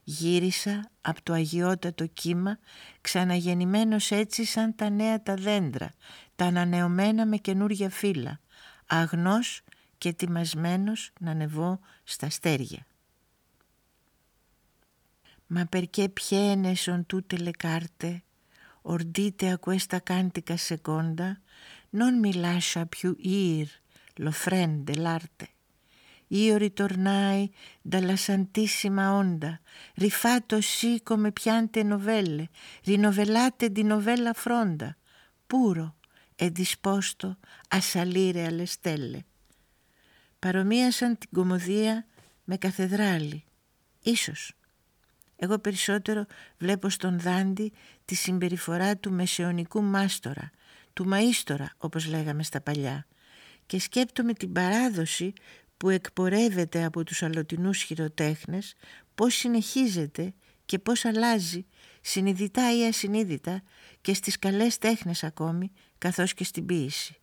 [0.05, 2.59] Γύρισα από το αγιότατο κύμα
[3.01, 5.91] ξαναγεννημένος έτσι σαν τα νέα τα δέντρα,
[6.37, 8.41] τα ανανεωμένα με καινούρια φύλλα,
[8.87, 9.63] αγνός
[9.99, 12.87] και ετοιμασμένος να ανεβώ στα στέρια.
[15.52, 18.24] Μα perché piene son tutte le carte,
[18.84, 21.40] ordite a questa cantica seconda,
[21.92, 23.70] non mi lascia più ir
[24.16, 25.50] l'offrende l'arte.
[26.32, 29.58] Io ritornai dalla santissima onda,
[29.94, 32.50] rifatto sì come piante novelle,
[32.84, 34.96] rinovellate di novella fronda,
[35.46, 35.96] puro
[36.36, 37.38] e disposto
[37.70, 39.26] a salire alle stelle.
[40.40, 42.06] Παρομοίασαν την κομμωδία
[42.44, 43.44] με καθεδράλι.
[44.02, 44.54] Ίσως.
[45.43, 46.27] Εγώ περισσότερο
[46.59, 47.73] βλέπω στον Δάντη
[48.05, 50.51] τη συμπεριφορά του μεσαιωνικού μάστορα,
[50.93, 53.07] του μαΐστορα όπως λέγαμε στα παλιά
[53.67, 55.33] και σκέπτομαι την παράδοση
[55.77, 58.75] που εκπορεύεται από τους αλλοτινούς χειροτέχνες
[59.15, 61.67] πώς συνεχίζεται και πώς αλλάζει
[62.01, 63.63] συνειδητά ή ασυνείδητα
[64.01, 67.17] και στις καλές τέχνες ακόμη καθώς και στην ποίηση.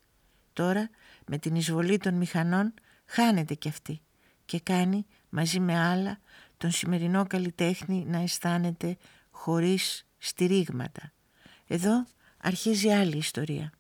[0.54, 0.90] Τώρα
[1.26, 2.74] με την εισβολή των μηχανών
[3.06, 4.02] χάνεται και αυτή
[4.46, 6.20] και κάνει μαζί με άλλα
[6.60, 8.98] τον σημερινό καλλιτέχνη να αισθάνεται
[9.30, 11.12] χωρίς στηρίγματα.
[11.68, 12.06] Εδώ
[12.38, 13.72] αρχίζει άλλη ιστορία.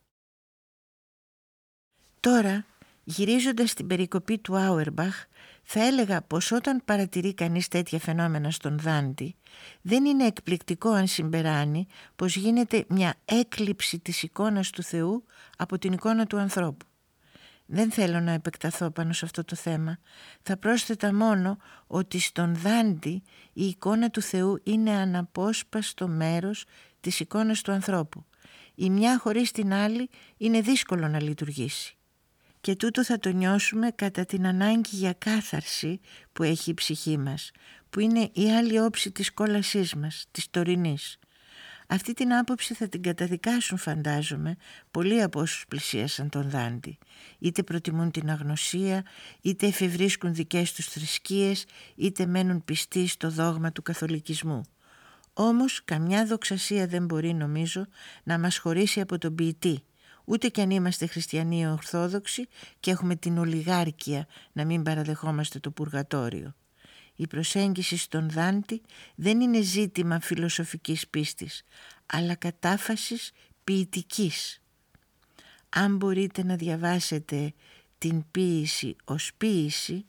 [2.19, 2.65] Τώρα
[3.09, 5.25] Γυρίζοντας την περικοπή του Άουερμπαχ,
[5.63, 9.35] θα έλεγα πως όταν παρατηρεί κανείς τέτοια φαινόμενα στον Δάντη,
[9.81, 15.23] δεν είναι εκπληκτικό αν συμπεράνει πως γίνεται μια έκλειψη της εικόνας του Θεού
[15.57, 16.85] από την εικόνα του ανθρώπου.
[17.71, 19.97] Δεν θέλω να επεκταθώ πάνω σε αυτό το θέμα.
[20.41, 26.65] Θα πρόσθετα μόνο ότι στον Δάντη η εικόνα του Θεού είναι αναπόσπαστο μέρος
[26.99, 28.25] της εικόνας του ανθρώπου.
[28.75, 31.97] Η μια χωρίς την άλλη είναι δύσκολο να λειτουργήσει
[32.61, 35.99] και τούτο θα το νιώσουμε κατά την ανάγκη για κάθαρση
[36.33, 37.51] που έχει η ψυχή μας,
[37.89, 41.17] που είναι η άλλη όψη της κόλασής μας, της τωρινής.
[41.91, 44.55] Αυτή την άποψη θα την καταδικάσουν φαντάζομαι
[44.91, 46.97] πολλοί από όσους πλησίασαν τον Δάντη.
[47.39, 49.03] Είτε προτιμούν την αγνωσία,
[49.41, 54.61] είτε εφευρίσκουν δικές τους θρησκείες, είτε μένουν πιστοί στο δόγμα του καθολικισμού.
[55.33, 57.87] Όμως καμιά δοξασία δεν μπορεί νομίζω
[58.23, 59.83] να μας χωρίσει από τον ποιητή
[60.25, 62.47] ούτε κι αν είμαστε χριστιανοί ορθόδοξοι
[62.79, 66.53] και έχουμε την ολιγάρκεια να μην παραδεχόμαστε το πουργατόριο.
[67.19, 68.81] Η προσέγγιση στον Δάντη
[69.15, 71.63] δεν είναι ζήτημα φιλοσοφικής πίστης,
[72.05, 73.31] αλλά κατάφασης
[73.63, 74.61] ποιητικής.
[75.69, 77.53] Αν μπορείτε να διαβάσετε
[77.97, 80.05] την ποίηση ως ποίηση,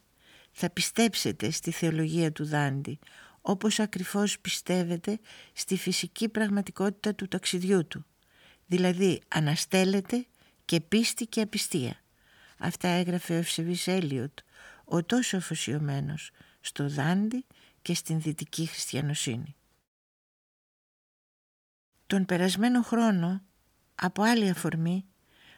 [0.53, 2.99] θα πιστέψετε στη θεολογία του Δάντη,
[3.40, 5.20] όπως ακριβώς πιστεύετε
[5.53, 8.05] στη φυσική πραγματικότητα του ταξιδιού του
[8.70, 10.27] δηλαδή αναστέλλεται
[10.64, 11.96] και πίστη και απιστία.
[12.59, 14.38] Αυτά έγραφε ο Ευσεβής Έλιοτ,
[14.85, 17.44] ο τόσο αφοσιωμένος στο Δάντι
[17.83, 19.55] και στην δυτική χριστιανοσύνη.
[22.07, 23.42] Τον περασμένο χρόνο,
[23.94, 25.05] από άλλη αφορμή,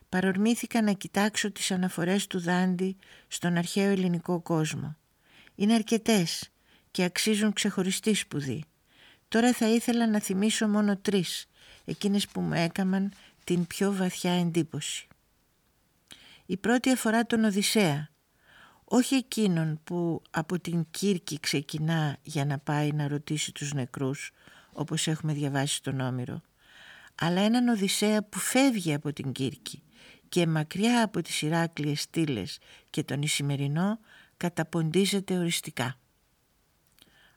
[0.08, 2.96] παρορμήθηκα να κοιτάξω τις αναφορές του Δάντι
[3.28, 4.96] στον αρχαίο ελληνικό κόσμο.
[5.54, 6.50] Είναι αρκετές
[6.90, 8.64] και αξίζουν ξεχωριστή σπουδή.
[9.28, 11.46] Τώρα θα ήθελα να θυμίσω μόνο τρεις
[11.84, 13.12] εκείνες που μου έκαναν
[13.44, 15.06] την πιο βαθιά εντύπωση.
[16.46, 18.10] Η πρώτη αφορά τον Οδυσσέα,
[18.94, 24.32] όχι εκείνον που από την Κύρκη ξεκινά για να πάει να ρωτήσει τους νεκρούς,
[24.72, 26.40] όπως έχουμε διαβάσει στον Όμηρο,
[27.14, 29.82] αλλά έναν Οδυσσέα που φεύγει από την Κύρκη
[30.28, 32.58] και μακριά από τις Ηράκλειες στήλες
[32.90, 33.98] και τον Ισημερινό
[34.36, 35.98] καταποντίζεται οριστικά.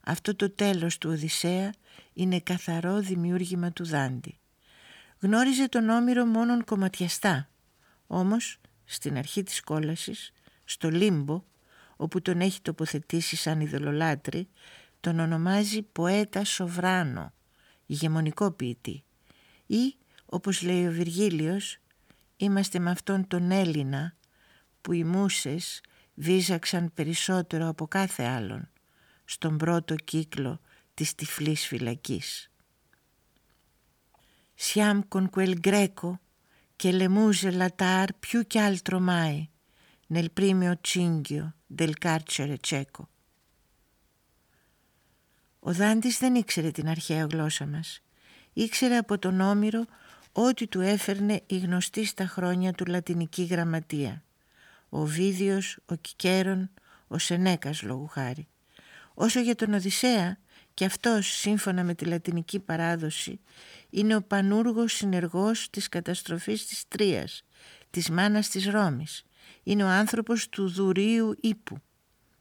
[0.02, 1.74] Αυτό το τέλος του Οδυσσέα
[2.14, 4.40] είναι καθαρό δημιούργημα του Δάντη.
[5.20, 7.50] Γνώριζε τον Όμηρο μόνον κομματιαστά,
[8.08, 10.34] όμως στην αρχή της κόλασης
[10.66, 11.44] στο Λίμπο,
[11.96, 14.48] όπου τον έχει τοποθετήσει σαν ειδωλολάτρη,
[15.00, 17.34] τον ονομάζει ποέτα σοβράνο,
[17.86, 19.04] ηγεμονικό ποιητή.
[19.66, 19.96] Ή,
[20.26, 21.78] όπως λέει ο Βυργίλιος,
[22.38, 24.16] είμαστε με αυτόν τον Έλληνα
[24.82, 25.82] που οι μουσες
[26.14, 28.70] βίζαξαν περισσότερο από κάθε άλλον
[29.26, 30.60] στον πρώτο κύκλο
[30.94, 32.50] της τυφλής φυλακής.
[34.58, 36.20] Siam con quel greco
[36.76, 39.50] che le muse latar più che altro mai
[40.08, 43.10] nel primo cinghio del carcere cieco.
[45.60, 48.02] Ο Δάντης δεν ήξερε την αρχαία γλώσσα μας.
[48.54, 49.86] Ήξερε από τον Όμηρο
[50.32, 54.24] ό,τι του έφερνε η γνωστή στα χρόνια του λατινική γραμματεία.
[54.90, 56.70] Ο Βίδιος, ο Κικέρον,
[57.08, 58.48] ο Σενέκας λόγου χάρη.
[59.14, 60.38] Όσο για τον Οδυσσέα,
[60.74, 63.40] και αυτός σύμφωνα με τη λατινική παράδοση
[63.90, 67.46] είναι ο πανούργος συνεργός της καταστροφής της Τρίας,
[67.90, 69.26] της μάνας της Ρώμης.
[69.68, 71.78] Είναι ο άνθρωπος του δουρίου ύπου.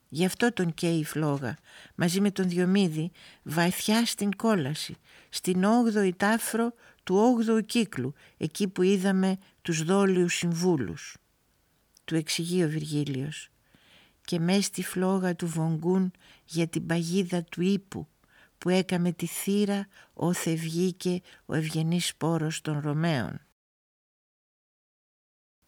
[0.09, 1.57] Γι' αυτό τον καίει η φλόγα,
[1.95, 3.11] μαζί με τον Διομήδη,
[3.43, 4.97] βαθιά στην κόλαση,
[5.29, 11.17] στην 8η τάφρο του 8ου κύκλου, εκεί που είδαμε τους δόλιους συμβούλους.
[12.05, 13.49] Του εξηγεί ο Βυργίλιος.
[14.25, 16.13] Και μες στη φλόγα του βογκούν
[16.45, 18.09] για την παγίδα του ύπου,
[18.59, 23.44] που έκαμε τη θύρα όθε βγήκε ο ευγενής σπόρος των Ρωμαίων.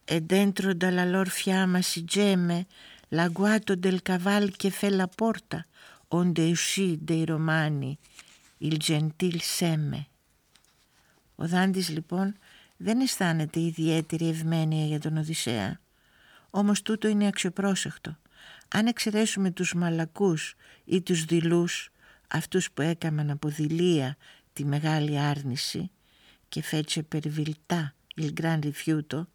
[0.09, 2.65] Εντέντρο νταλαλόρ φιάμα σιτζέμε,
[3.09, 5.65] λαγκουάτο del caval che fe la porta,
[6.07, 7.97] onde uscì dei Romani,
[8.57, 10.07] il gentil seme.
[11.35, 12.35] Ο Δάντης λοιπόν
[12.77, 15.79] δεν αισθάνεται ιδιαίτερη ευμένεια για τον Οδυσσέα.
[16.49, 18.17] Όμως τούτο είναι αξιοπρόσεχτο.
[18.67, 20.55] Αν εξαιρέσουμε τους μαλακούς
[20.85, 21.91] ή τους δειλούς,
[22.27, 24.17] αυτούς που έκαναν από δειλία
[24.53, 25.91] τη μεγάλη άρνηση
[26.49, 29.27] και φέτσε περιβιλτά il gran rifiuto,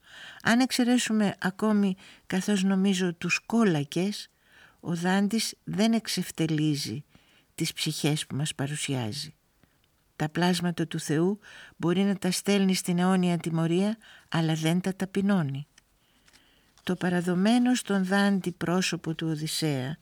[0.42, 4.30] αν εξαιρέσουμε ακόμη καθώς νομίζω τους κόλακες,
[4.80, 7.04] ο Δάντης δεν εξευτελίζει
[7.54, 9.34] τις ψυχές που μας παρουσιάζει.
[10.16, 11.38] Τα πλάσματα του Θεού
[11.76, 13.96] μπορεί να τα στέλνει στην αιώνια τιμωρία,
[14.28, 15.66] αλλά δεν τα ταπεινώνει.
[16.82, 19.98] Το παραδομένο στον Δάντη πρόσωπο του Οδυσσέα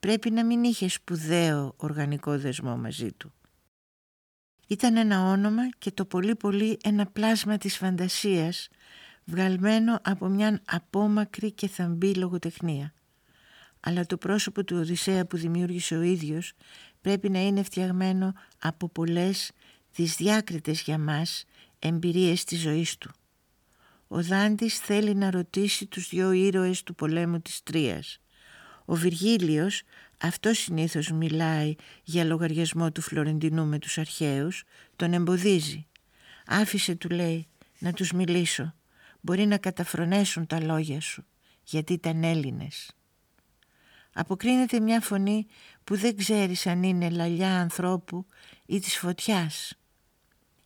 [0.00, 3.32] πρέπει να μην είχε σπουδαίο οργανικό δεσμό μαζί του.
[4.70, 8.68] Ήταν ένα όνομα και το πολύ πολύ ένα πλάσμα της φαντασίας
[9.24, 12.92] βγαλμένο από μια απόμακρη και θαμπή λογοτεχνία.
[13.80, 16.52] Αλλά το πρόσωπο του Οδυσσέα που δημιούργησε ο ίδιος
[17.00, 19.52] πρέπει να είναι φτιαγμένο από πολλές
[19.92, 21.44] τις διάκριτες για μας
[21.78, 23.10] εμπειρίες της ζωής του.
[24.08, 28.20] Ο Δάντης θέλει να ρωτήσει τους δυο ήρωες του πολέμου της Τρίας
[28.90, 29.82] ο Βυργίλιος
[30.22, 34.64] αυτό συνήθως μιλάει για λογαριασμό του Φλωρεντινού με τους αρχαίους,
[34.96, 35.86] τον εμποδίζει.
[36.46, 37.48] Άφησε του λέει
[37.78, 38.74] να τους μιλήσω,
[39.20, 41.24] μπορεί να καταφρονέσουν τα λόγια σου,
[41.64, 42.94] γιατί ήταν Έλληνες.
[44.12, 45.46] Αποκρίνεται μια φωνή
[45.84, 48.26] που δεν ξέρεις αν είναι λαλιά ανθρώπου
[48.66, 49.74] ή της φωτιάς.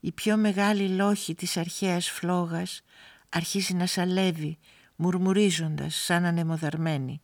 [0.01, 2.83] Η πιο μεγάλη λόχη της αρχαίας φλόγας
[3.29, 4.59] αρχίζει να σαλεύει,
[4.97, 7.21] μουρμουρίζοντας σαν ανεμοδαρμένη.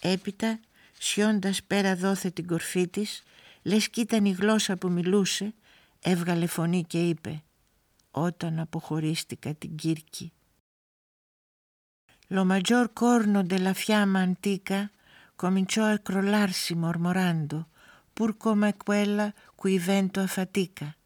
[0.00, 0.60] Έπειτα,
[0.98, 3.22] σιώντας πέρα δόθε την κορφή της,
[3.62, 5.54] λες κι ήταν η γλώσσα που μιλούσε,
[6.00, 7.42] έβγαλε φωνή και είπε
[8.10, 10.32] «Όταν αποχωρίστηκα την Κύρκη».
[12.28, 14.90] Lo maggior corno della fiamma antica
[15.36, 17.68] cominciò a crollarsi mormorando,
[18.12, 20.96] pur come quella cui vento affatica.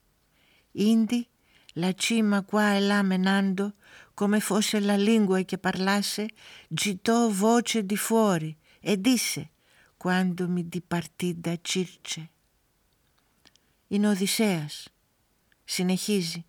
[0.73, 1.29] Indi,
[1.75, 3.75] la cima qua e là menando,
[4.15, 6.29] come fosse la lingua che parlasse,
[6.69, 9.51] gitò voce di fuori, e disse
[9.99, 12.29] quando mi dipartì da Circe.
[13.89, 14.89] Είναι ο Οδυσσέας.
[15.65, 16.45] Συνεχίζει.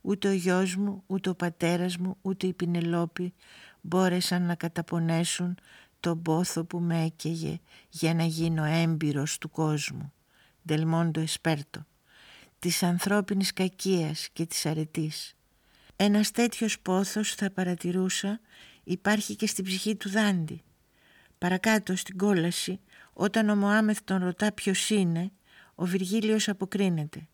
[0.00, 3.34] Ούτε ο γιος μου, ούτε ο πατέρας μου, ούτε η Πινελόπη
[3.80, 5.58] μπόρεσαν να καταπονέσουν
[6.00, 10.12] τον πόθο που με έκαιγε για να γίνω έμπειρος του κόσμου.
[10.62, 11.86] Δελμόντο Εσπέρτο.
[12.58, 15.36] Της ανθρώπινης κακίας και της αρετής.
[15.96, 18.40] Ένας τέτοιος πόθος θα παρατηρούσα
[18.84, 20.62] υπάρχει και στην ψυχή του Δάντη.
[21.44, 22.80] Παρακάτω στην κόλαση,
[23.12, 25.30] όταν ο Μωάμεθ τον ρωτά ποιος είναι,
[25.74, 27.28] ο Βυργίλιος αποκρίνεται.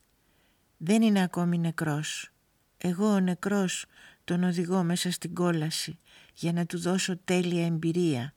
[0.77, 2.31] Δεν είναι ακόμη νεκρός.
[2.79, 3.87] Εγώ ο νεκρός
[4.25, 5.99] τον οδηγώ μέσα στην κόλαση
[6.35, 8.35] για να του δώσω τέλεια εμπειρία.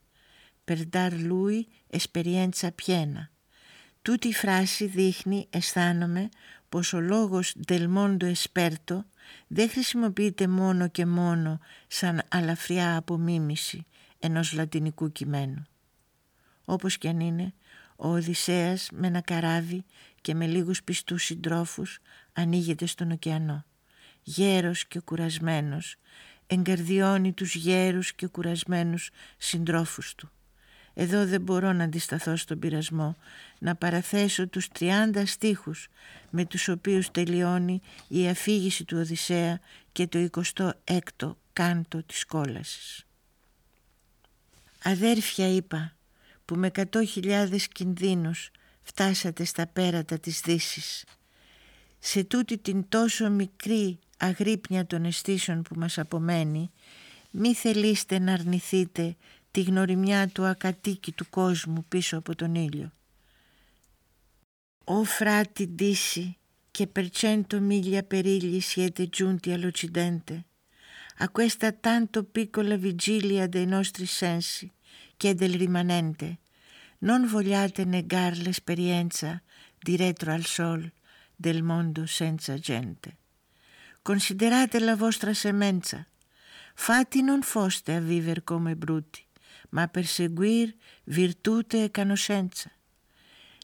[0.63, 3.29] Περντάρ λούι εσπεριέντσα πιένα.
[4.01, 6.29] Τούτη η φράση δείχνει, αισθάνομαι,
[6.69, 9.05] πως ο λόγος «del εσπέρτο»
[9.47, 13.85] δεν χρησιμοποιείται μόνο και μόνο σαν αλαφριά απομίμηση,
[14.23, 15.65] ενός λατινικού κειμένου.
[16.65, 17.53] Όπως κι αν είναι,
[17.95, 19.83] ο Οδυσσέας με ένα καράβι
[20.21, 21.99] και με λίγους πιστούς συντρόφους
[22.33, 23.65] ανοίγεται στον ωκεανό.
[24.23, 25.95] Γέρος και κουρασμένος,
[26.47, 30.31] εγκαρδιώνει τους γέρους και κουρασμένους συντρόφους του.
[30.93, 33.17] Εδώ δεν μπορώ να αντισταθώ στον πειρασμό,
[33.59, 35.87] να παραθέσω τους 30 στίχους
[36.29, 39.59] με τους οποίους τελειώνει η αφήγηση του Οδυσσέα
[39.91, 43.05] και το 26ο κάντο της κόλασης.
[44.83, 45.95] Αδέρφια είπα
[46.45, 51.05] που με 100.000 κινδύνους φτάσατε στα πέρατα της δύσης.
[51.99, 56.71] Σε τούτη την τόσο μικρή αγρύπνια των αισθήσεων που μας απομένει
[57.31, 59.15] μη θελήστε να αρνηθείτε
[59.51, 62.91] τη γνωριμιά του ακατοίκητου κόσμου πίσω από τον ήλιο.
[64.85, 66.25] «Ο frati dissi
[66.71, 70.45] che per cento miglia per igli siete giunti all'Occidente,
[71.17, 74.71] a questa tanto piccola vigilia dei nostri sensi
[75.15, 76.39] che del rimanente,
[76.99, 79.41] non vogliate negar l'esperienza
[79.79, 80.91] di retro al sol
[81.35, 83.17] del mondo senza gente.
[84.01, 86.05] Considerate la vostra semenza,
[86.73, 89.25] fatti non foste a vivere come brutti,
[89.69, 92.71] ma perseguir virtute e conoscenza.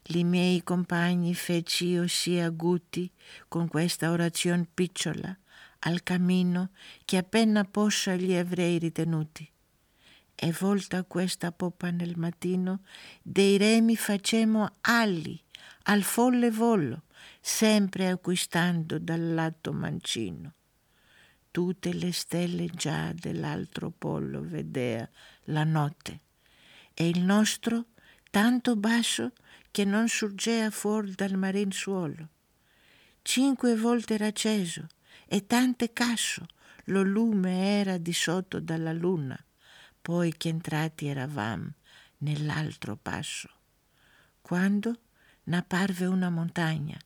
[0.04, 3.12] Li miei compagni feci io sia aguti
[3.47, 5.38] con questa orazione picciola
[5.80, 6.70] al cammino
[7.06, 9.50] che appena possa gli avrei ritenuti.
[10.36, 12.82] E volta questa poppa nel mattino,
[13.22, 15.42] dei remi facemo ali,
[15.84, 17.04] al folle volo,
[17.42, 20.54] sempre acquistando dal lato mancino
[21.52, 25.08] tutte le stelle già dell'altro pollo vedea
[25.46, 26.22] la notte
[26.94, 27.88] e il nostro
[28.30, 29.34] tanto basso
[29.72, 32.28] che non surgea fuori dal marin suolo.
[33.22, 34.88] Cinque volte era acceso
[35.32, 36.48] e tante casso
[36.86, 39.38] lo lume era di sotto dalla luna,
[40.02, 41.72] poi che entrati eravam
[42.20, 43.48] nell'altro passo.
[44.42, 45.02] Quando
[45.44, 46.98] n'apparve una montagna,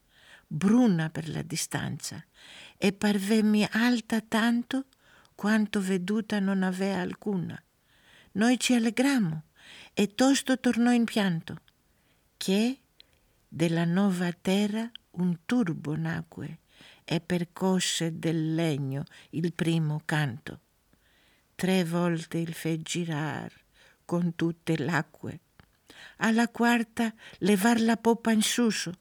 [0.48, 2.24] bruna per la distanza,
[2.78, 4.86] e parvemi alta tanto
[5.36, 7.62] quanto veduta non avea alcuna.
[8.34, 9.44] Noi ci allegrammo
[9.94, 11.60] e tosto tornò in pianto,
[12.38, 12.80] che
[13.50, 16.60] della nuova terra un turbo nacque
[17.05, 20.61] e percosse del legno il primo canto.
[21.55, 23.53] Tre volte il fe girar
[24.05, 25.41] con tutte l'acque,
[26.19, 28.93] alla quarta levar la poppa in suso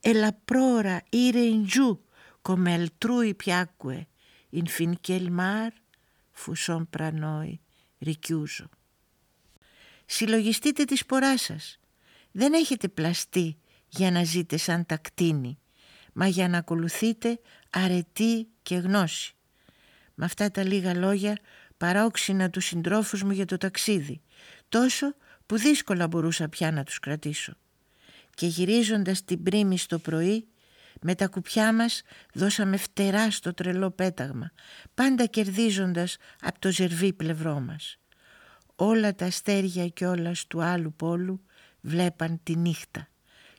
[0.00, 2.00] e la prora ire in giù
[2.40, 4.08] come altrui piacque
[4.50, 5.72] infinché il mar
[6.30, 7.58] fu sopra noi
[7.98, 8.68] richiuso.
[10.06, 11.78] Συλλογιστείτε τη σπορά σας.
[12.32, 13.56] Δεν έχετε πλαστεί
[13.88, 15.58] για να ζείτε σαν τα κτίνη,
[16.13, 17.39] μα για να ακολουθείτε
[17.69, 19.33] αρετή και γνώση.
[20.13, 21.37] Με αυτά τα λίγα λόγια
[21.77, 24.21] παράοξυνα τους συντρόφους μου για το ταξίδι,
[24.69, 27.53] τόσο που δύσκολα μπορούσα πια να τους κρατήσω.
[28.35, 30.47] Και γυρίζοντας την πρίμη στο πρωί,
[31.01, 32.01] με τα κουπιά μας
[32.33, 34.51] δώσαμε φτερά στο τρελό πέταγμα,
[34.93, 37.97] πάντα κερδίζοντας από το ζερβί πλευρό μας.
[38.75, 41.41] Όλα τα αστέρια και όλα του άλλου πόλου
[41.81, 43.07] βλέπαν τη νύχτα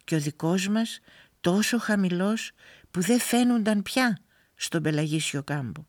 [0.05, 1.01] και ο δικός μας
[1.41, 2.53] τόσο χαμηλός
[2.91, 4.18] που δεν φαίνονταν πια
[4.55, 5.84] στον πελαγίσιο κάμπο.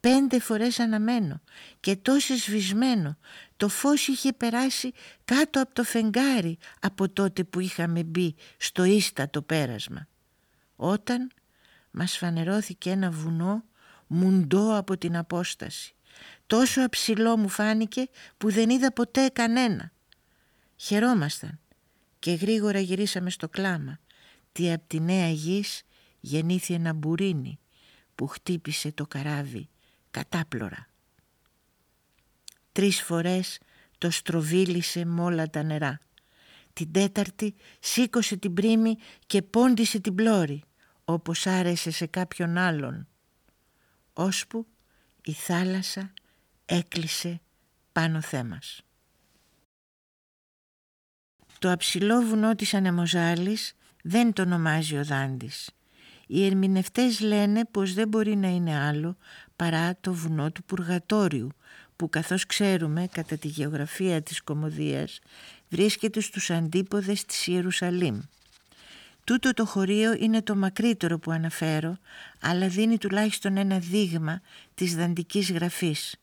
[0.00, 1.40] Πέντε φορές αναμένο
[1.80, 3.18] και τόσο σβησμένο
[3.56, 4.92] το φως είχε περάσει
[5.24, 10.08] κάτω από το φεγγάρι από τότε που είχαμε μπει στο ίστατο πέρασμα
[10.76, 11.30] όταν
[11.90, 13.64] μας φανερώθηκε ένα βουνό
[14.06, 15.94] μουντό από την απόσταση.
[16.46, 19.92] Τόσο αψηλό μου φάνηκε που δεν είδα ποτέ κανένα.
[20.76, 21.58] Χαιρόμασταν
[22.18, 23.98] και γρήγορα γυρίσαμε στο κλάμα
[24.54, 25.82] τι από τη νέα γης
[26.20, 27.58] γεννήθη ένα μπουρίνι
[28.14, 29.68] που χτύπησε το καράβι
[30.10, 30.86] κατάπλωρα.
[32.72, 33.58] Τρεις φορές
[33.98, 35.98] το στροβίλησε με όλα τα νερά.
[36.72, 38.96] Την τέταρτη σήκωσε την πρίμη
[39.26, 40.62] και πόντισε την πλώρη
[41.04, 43.08] όπως άρεσε σε κάποιον άλλον
[44.12, 44.66] ώσπου
[45.24, 46.12] η θάλασσα
[46.64, 47.40] έκλεισε
[47.92, 48.80] πάνω θέμας.
[51.58, 53.74] Το αψηλό βουνό της Ανεμοζάλης
[54.06, 55.70] δεν το ονομάζει ο Δάντης.
[56.26, 59.16] Οι ερμηνευτές λένε πως δεν μπορεί να είναι άλλο
[59.56, 61.48] παρά το βουνό του Πουργατόριου
[61.96, 65.20] που καθώς ξέρουμε κατά τη γεωγραφία της Κομωδίας
[65.68, 68.20] βρίσκεται στους αντίποδες της Ιερουσαλήμ.
[69.24, 71.98] Τούτο το χωρίο είναι το μακρύτερο που αναφέρω,
[72.40, 74.40] αλλά δίνει τουλάχιστον ένα δείγμα
[74.74, 76.16] της δαντικής γραφής.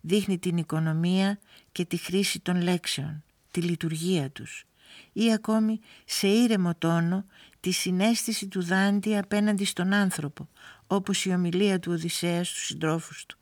[0.00, 1.38] Δείχνει την οικονομία
[1.72, 4.66] και τη χρήση των λέξεων, τη λειτουργία τους
[5.12, 7.24] ή ακόμη σε ήρεμο τόνο
[7.60, 10.48] τη συνέστηση του Δάντη απέναντι στον άνθρωπο,
[10.86, 13.38] όπως η ομιλία του Οδυσσέας στους συντρόφους του.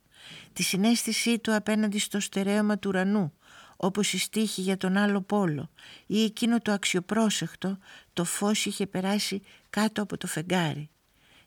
[0.53, 3.33] Τη συνέστησή του απέναντι στο στερέωμα του ουρανού,
[3.77, 5.71] όπως η στίχη για τον άλλο πόλο
[6.07, 7.79] ή εκείνο το αξιοπρόσεχτο
[8.13, 10.91] το φως είχε περάσει κάτω από το φεγγάρι.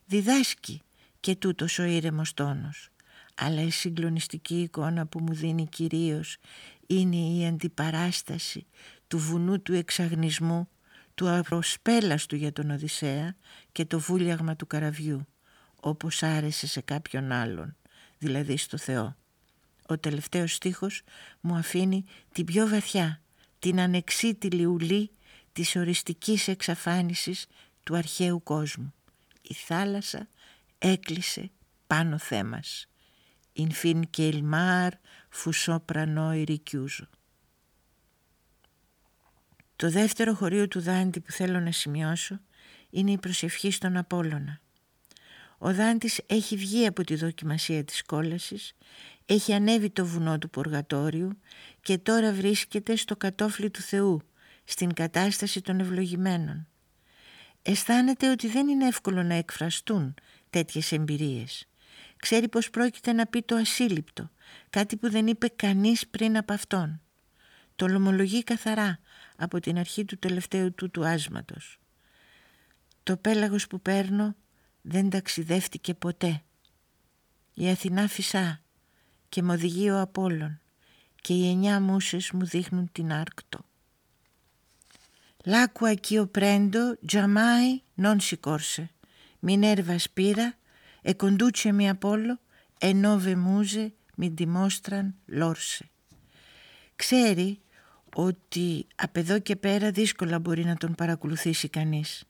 [0.05, 0.82] Διδάσκει
[1.20, 2.89] και τούτος ο ήρεμος τόνος.
[3.36, 6.38] αλλά η συγκλονιστική εικόνα που μου δίνει κυρίως
[6.88, 8.66] είναι η αντιπαράσταση
[9.08, 10.70] του βουνού του εξαγνισμού,
[11.16, 13.36] του απροσπέλαστου για τον Οδυσσέα
[13.72, 15.28] και το βούλιαγμα του καραβιού,
[15.80, 17.76] όπως άρεσε σε κάποιον άλλον,
[18.18, 19.16] δηλαδή στο Θεό.
[19.88, 21.01] Ο τελευταίος στίχος
[21.41, 23.22] μου αφήνει την πιο βαθιά,
[23.60, 25.12] την ανεξίτηλη ουλή
[25.53, 27.47] της οριστικής εξαφάνισης
[27.84, 28.93] του αρχαίου κόσμου.
[29.41, 30.28] Η θάλασσα
[30.78, 31.51] έκλεισε
[31.88, 32.88] πάνω θέμας.
[33.60, 34.89] Infin και il mar
[35.30, 36.43] fu sopra noi
[39.78, 42.39] Το δεύτερο χωρίο του Δάντη που θέλω να σημειώσω
[42.89, 44.59] είναι η προσευχή στον Απόλλωνα.
[45.57, 48.73] Ο Δάντης έχει βγει από τη δοκιμασία της κόλασης,
[49.25, 51.39] έχει ανέβει το βουνό του Ποργατόριου
[51.82, 54.21] και τώρα βρίσκεται στο κατόφλι του Θεού,
[54.63, 56.67] στην κατάσταση των ευλογημένων.
[57.61, 60.13] Αισθάνεται ότι δεν είναι εύκολο να εκφραστούν
[60.49, 61.67] τέτοιες εμπειρίες.
[62.17, 64.30] Ξέρει πως πρόκειται να πει το ασύλληπτο,
[64.69, 67.01] κάτι που δεν είπε κανείς πριν από αυτόν.
[67.75, 68.99] Το λομολογεί καθαρά
[69.38, 71.79] από την αρχή του τελευταίου του του άσματος.
[73.03, 74.35] Το πέλαγος που παίρνω
[74.81, 76.41] δεν ταξιδεύτηκε ποτέ.
[77.53, 78.61] Η Αθηνά φυσά
[79.29, 80.59] και μου οδηγεί ο Απόλλων
[81.21, 83.65] και οι εννιά μουσες μου δείχνουν την Άρκτο.
[85.51, 86.81] L'acqua ch'io prendo
[87.11, 88.83] giammai non si corse.
[89.47, 90.47] Minerva spira
[91.01, 92.35] e conducemi Apollo
[92.77, 93.83] e nove muse
[94.15, 95.89] mi dimostran l'orse.
[96.95, 97.61] Ξέρει
[98.14, 102.24] ότι από εδώ και πέρα δύσκολα μπορεί να τον παρακολουθήσει κανείς.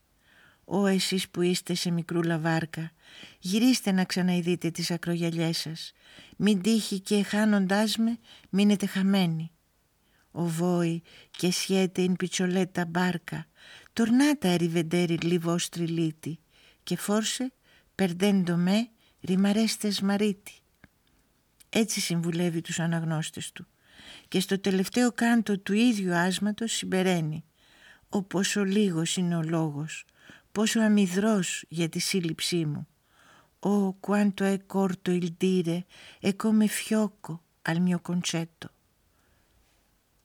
[0.65, 2.91] Ω εσείς που είστε σε μικρούλα βάρκα,
[3.39, 5.91] γυρίστε να ξαναειδείτε τις ακρογιαλιές σας.
[6.37, 8.17] Μην τύχει και χάνοντάς με
[8.49, 9.51] μείνετε χαμένοι.
[10.31, 11.01] Ο voi
[11.39, 13.47] che siete in piccioletta barca,
[13.93, 16.33] tornate a rivedere il vostri liti,
[16.83, 17.43] che forse
[17.95, 18.89] perdendo me
[19.21, 20.61] rimareste smarriti.
[21.69, 23.67] Έτσι συμβουλεύει τους αναγνώστες του
[24.27, 27.43] και στο τελευταίο κάντο του ίδιου άσματος συμπεραίνει
[28.09, 30.05] «Ο πόσο λίγος είναι ο λόγος,
[30.51, 32.87] πόσο αμυδρός για τη σύλληψή μου.
[33.59, 35.85] «Ο quanto è corto il dire
[36.19, 38.67] e come fiocco al mio concetto».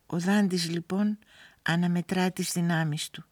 [0.06, 1.18] Ο Δάντης λοιπόν
[1.62, 3.24] αναμετρά τις δυνάμεις του.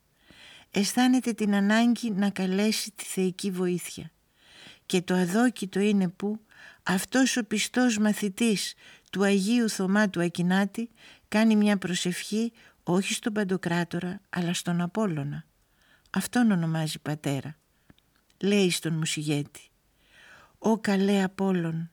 [0.70, 4.10] Αισθάνεται την ανάγκη να καλέσει τη θεϊκή βοήθεια.
[4.86, 6.40] Και το αδόκητο είναι που
[6.82, 8.74] αυτός ο πιστός μαθητής
[9.10, 10.90] του Αγίου Θωμά του Ακινάτη
[11.28, 12.52] κάνει μια προσευχή
[12.82, 15.44] όχι στον Παντοκράτορα αλλά στον Απόλλωνα.
[16.10, 17.56] Αυτόν ονομάζει πατέρα.
[18.40, 19.60] Λέει στον μουσιγέτη
[20.58, 21.90] «Ω καλέ Απόλλων,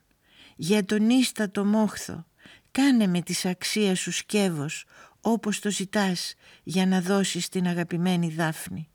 [0.56, 2.26] για τον ίστατο μόχθο
[2.78, 4.86] Κάνε με της αξία σου σκεύος
[5.22, 8.90] όπως το ζητάς για να δώσεις την αγαπημένη Δάφνη.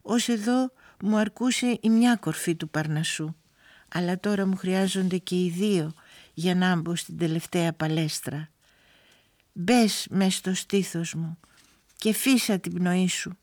[0.00, 3.34] Ως εδώ μου αρκούσε η μια κορφή του Παρνασσού
[3.92, 5.92] αλλά τώρα μου χρειάζονται και οι δύο
[6.34, 8.48] για να μπω στην τελευταία παλέστρα.
[9.52, 11.38] Μπες μες στο στήθος μου
[11.96, 13.38] και φύσα την πνοή σου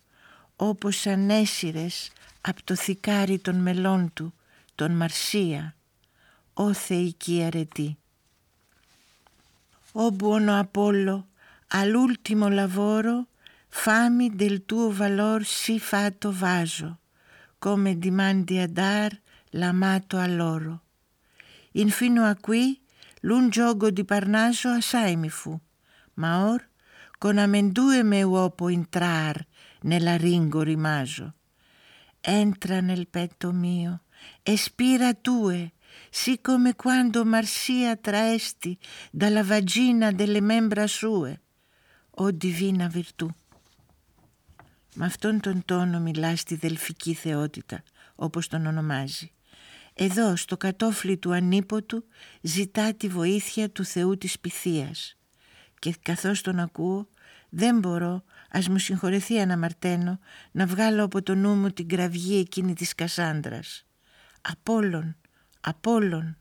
[0.56, 4.34] όπως ανέσυρες από το θικάρι των μελών του,
[4.76, 5.76] τον Μαρσία,
[6.54, 7.98] ο θεϊκή αρετή.
[10.00, 11.16] «O buono Apollo,
[11.80, 13.16] all'ultimo lavoro
[13.68, 17.00] fammi del tuo valor sì fatto vaso,
[17.58, 19.12] come dimandi a dar
[19.51, 20.83] l'amato a loro.
[21.73, 22.81] Infino a qui
[23.21, 25.59] l'un gioco di Parnaso assai mi fu,
[26.15, 26.69] ma or
[27.19, 29.47] con amendue me uopo entrar
[29.83, 31.35] nella ringo rimaso.
[32.21, 34.03] Entra nel petto mio
[34.43, 35.73] e spira tue,
[36.11, 38.79] sì come quando Marsia traesti
[39.11, 41.41] dalla vagina delle membra sue,
[42.11, 43.29] o divina virtù.
[44.95, 47.83] Με αυτόν τον τόνο μιλά στη δελφική θεότητα,
[48.15, 49.33] όπως τον ονομάζει.
[50.00, 52.06] Εδώ, στο κατόφλι του ανίποτου,
[52.42, 55.18] ζητά τη βοήθεια του Θεού της Πυθίας.
[55.80, 57.08] Και καθώς τον ακούω,
[57.50, 60.20] δεν μπορώ, ας μου συγχωρεθεί αναμαρταίνω,
[60.52, 63.86] να βγάλω από το νου μου την κραυγή εκείνη της Κασάνδρας.
[64.42, 65.16] Απόλλων,
[65.62, 66.38] Απόλλων.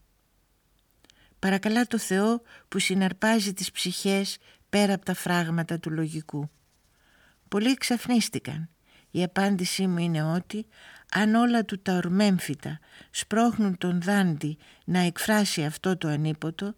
[1.39, 4.39] Παρακαλά το Θεό που συναρπάζει τις ψυχές
[4.69, 6.51] πέρα από τα φράγματα του λογικού.
[7.49, 8.69] Πολλοί ξαφνίστηκαν.
[9.11, 10.67] Η απάντησή μου είναι ότι
[11.13, 12.79] αν όλα του τα ορμέμφυτα
[13.11, 16.75] σπρώχνουν τον δάντη να εκφράσει αυτό το ανίποτο,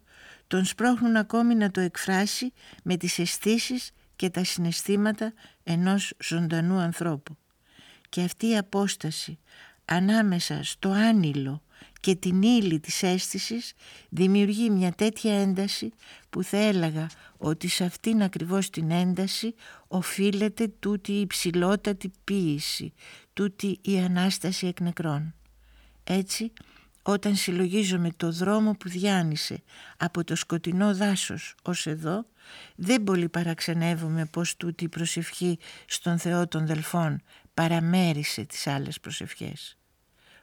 [0.47, 2.53] τον σπρώχνουν ακόμη να το εκφράσει
[2.83, 7.37] με τις αισθήσεις και τα συναισθήματα ενός ζωντανού ανθρώπου.
[8.09, 9.39] Και αυτή η απόσταση
[9.85, 11.63] ανάμεσα στο άνηλο
[12.01, 13.73] και την ύλη της αίσθησης
[14.09, 15.93] δημιουργεί μια τέτοια ένταση
[16.31, 17.07] που θα έλεγα
[17.37, 19.55] ότι σε αυτήν ακριβώς την ένταση
[19.89, 22.93] οφείλεται τούτη η υψηλότατη ποίηση,
[23.39, 25.35] τούτη η Ανάσταση εκ νεκρών.
[26.05, 26.53] Έτσι
[27.03, 29.63] όταν συλλογίζομαι το δρόμο που διάνυσε
[29.97, 32.27] από το σκοτεινό δάσος ως εδώ,
[32.75, 37.23] δεν πολύ παραξενεύομαι πως τούτη η προσευχή στον Θεό των Δελφών
[37.55, 39.77] παραμέρισε τις άλλες προσευχές.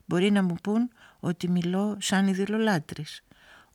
[0.06, 0.90] Μπορεί να μου πούν
[1.20, 3.24] ότι μιλώ σαν ειδηλολάτρης,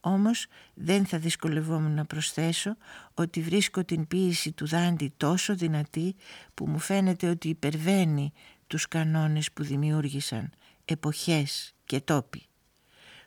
[0.00, 2.76] όμως δεν θα δυσκολευόμουν να προσθέσω
[3.14, 6.16] ότι βρίσκω την ποίηση του Δάντη τόσο δυνατή
[6.54, 8.32] που μου φαίνεται ότι υπερβαίνει
[8.70, 10.50] τους κανόνες που δημιούργησαν
[10.84, 12.46] εποχές και τόποι.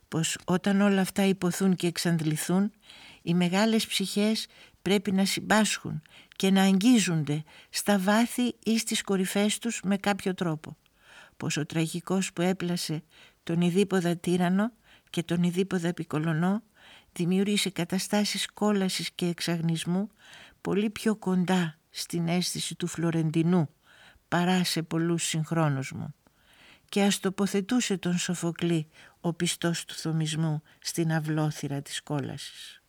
[0.07, 2.71] Πως όταν όλα αυτά υποθούν και εξαντληθούν,
[3.21, 4.47] οι μεγάλες ψυχές
[4.81, 6.01] πρέπει να συμπάσχουν
[6.35, 10.77] και να αγγίζονται στα βάθη ή στις κορυφές τους με κάποιο τρόπο.
[11.37, 13.03] Πως ο τραγικός που έπλασε
[13.43, 14.71] τον ειδίποδα τύρανο
[15.09, 16.63] και τον ειδίποδα επικολονό
[17.13, 20.09] δημιούργησε καταστάσεις κόλασης και εξαγνισμού
[20.61, 23.69] πολύ πιο κοντά στην αίσθηση του Φλωρεντινού
[24.33, 26.13] παρά σε πολλούς συγχρόνους μου
[26.89, 28.87] και ας τοποθετούσε τον Σοφοκλή
[29.21, 32.81] ο πιστός του θομισμού στην αυλόθυρα της κόλασης.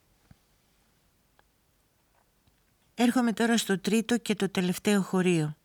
[2.95, 5.57] Έρχομαι τώρα στο τρίτο και το τελευταίο χωρίο.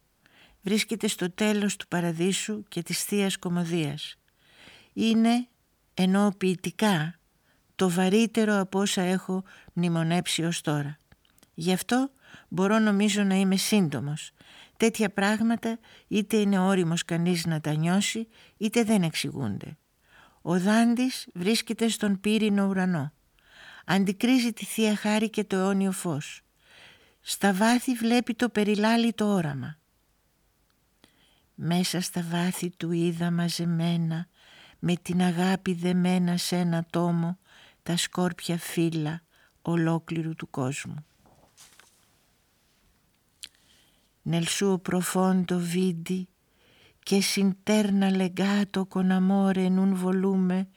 [0.61, 4.15] Βρίσκεται στο τέλος του παραδείσου και της θείας Κομμωδίας.
[4.93, 5.47] Είναι,
[5.93, 7.19] ενώ ποιητικά,
[7.75, 10.99] το βαρύτερο από όσα έχω μνημονέψει ως τώρα.
[11.53, 12.11] Γι' αυτό
[12.49, 14.33] μπορώ νομίζω να είμαι σύντομος.
[14.79, 18.27] Τέτοια πράγματα είτε είναι όριμος κανείς να τα νιώσει
[18.57, 19.77] είτε δεν εξηγούνται.
[20.41, 23.13] Ο Δάντης βρίσκεται στον πύρινο ουρανό.
[23.85, 26.41] Αντικρίζει τη Θεία Χάρη και το αιώνιο φως.
[27.21, 29.77] Στα βάθη βλέπει το περιλάλητο όραμα.
[31.55, 34.27] Μέσα στα βάθη του είδα μαζεμένα
[34.79, 37.37] με την αγάπη δεμένα σε ένα τόμο
[37.83, 39.21] τα σκόρπια φύλλα
[39.61, 41.05] ολόκληρου του κόσμου.
[44.31, 46.27] Nel suo profondo vidi
[46.99, 50.67] che s'interna legato con amore in un volume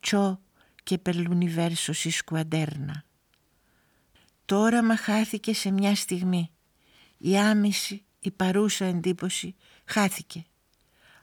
[0.00, 0.38] ciò
[0.82, 3.04] che per l'universo si squaderna.
[4.44, 6.50] Το όραμα χάθηκε σε μια στιγμή.
[7.18, 9.54] Η άμεση, η παρούσα εντύπωση
[9.84, 10.44] χάθηκε.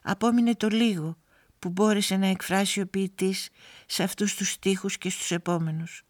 [0.01, 1.17] Απόμεινε το λίγο
[1.59, 3.49] που μπόρεσε να εκφράσει ο ποιητής
[3.85, 6.03] σε αυτούς τους στίχους και στους επόμενους.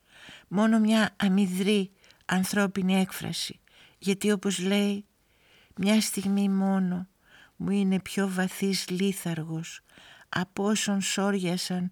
[0.48, 1.92] Μόνο μια αμυδρή
[2.26, 3.60] ανθρώπινη έκφραση,
[3.98, 5.04] γιατί όπως λέει
[5.82, 7.08] «Μια στιγμή μόνο
[7.56, 9.82] μου είναι πιο βαθύς λίθαργος
[10.30, 11.92] από όσων σόριασαν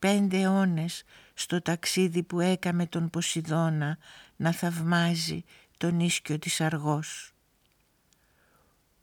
[0.00, 3.98] 25 αιώνες στο ταξίδι που έκαμε τον Ποσειδώνα
[4.36, 5.44] να θαυμάζει
[5.76, 7.32] τον ίσκιο της αργός.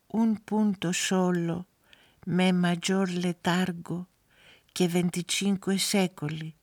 [0.08, 1.66] Un punto solo
[2.26, 4.06] με maggior letargo
[4.72, 6.54] και 25 secoli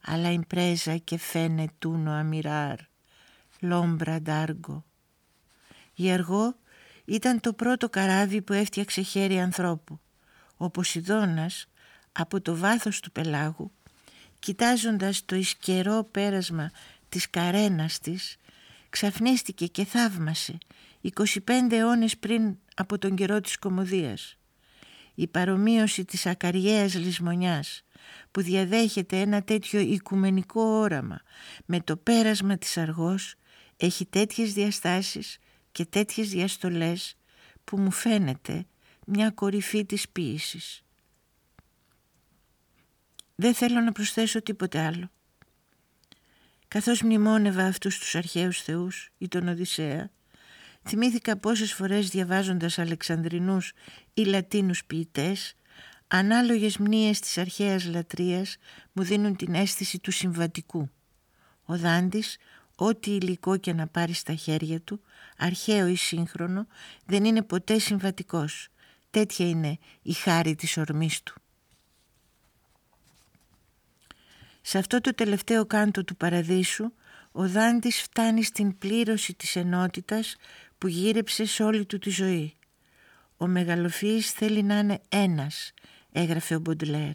[0.00, 2.78] αλλά impresa che fene tuno a mirar
[3.60, 4.84] l'ombra d'argo.
[5.94, 6.56] Η αργό
[7.06, 10.00] ήταν το πρώτο καράβι που έφτιαξε χέρι ανθρώπου.
[10.56, 11.66] Ο Ποσειδώνας
[12.12, 13.70] από το βάθος του πελάγου
[14.38, 16.70] κοιτάζοντας το ισκερό πέρασμα
[17.08, 18.36] της καρένας της
[18.88, 20.58] ξαφνίστηκε και θαύμασε
[21.14, 21.38] 25
[21.70, 24.36] αιώνες πριν από τον καιρό της κομμωδίας
[25.14, 27.82] η παρομοίωση της ακαριέας λησμονιάς
[28.30, 31.20] που διαδέχεται ένα τέτοιο οικουμενικό όραμα
[31.64, 33.34] με το πέρασμα της αργός
[33.76, 35.38] έχει τέτοιες διαστάσεις
[35.76, 37.16] και τέτοιες διαστολές
[37.64, 38.66] που μου φαίνεται
[39.06, 40.82] μια κορυφή της ποίησης.
[43.34, 45.10] Δεν θέλω να προσθέσω τίποτε άλλο.
[46.68, 50.10] Καθώς μνημόνευα αυτούς τους αρχαίους θεούς ή τον Οδυσσέα
[50.88, 53.72] Θυμήθηκα πόσες φορές διαβάζοντας Αλεξανδρινούς
[54.14, 55.56] ή Λατίνους ποιητές,
[56.06, 58.56] ανάλογες μνήες της αρχαίας λατρείας
[58.92, 60.90] μου δίνουν την αίσθηση του συμβατικού.
[61.64, 62.36] Ο Δάντης,
[62.76, 65.00] ό,τι υλικό και να πάρει στα χέρια του,
[65.36, 66.66] αρχαίο ή σύγχρονο,
[67.06, 68.68] δεν είναι ποτέ συμβατικός.
[69.10, 71.34] Τέτοια είναι η χάρη της ορμής του.
[74.60, 76.92] Σε αυτό το τελευταίο κάντο του παραδείσου,
[77.32, 80.36] ο Δάντης φτάνει στην πλήρωση της ενότητας
[80.78, 82.56] που γύρεψε σε όλη του τη ζωή.
[83.36, 85.72] Ο μεγαλοφύης θέλει να είναι ένας,
[86.12, 87.14] έγραφε ο Μποντλέρ.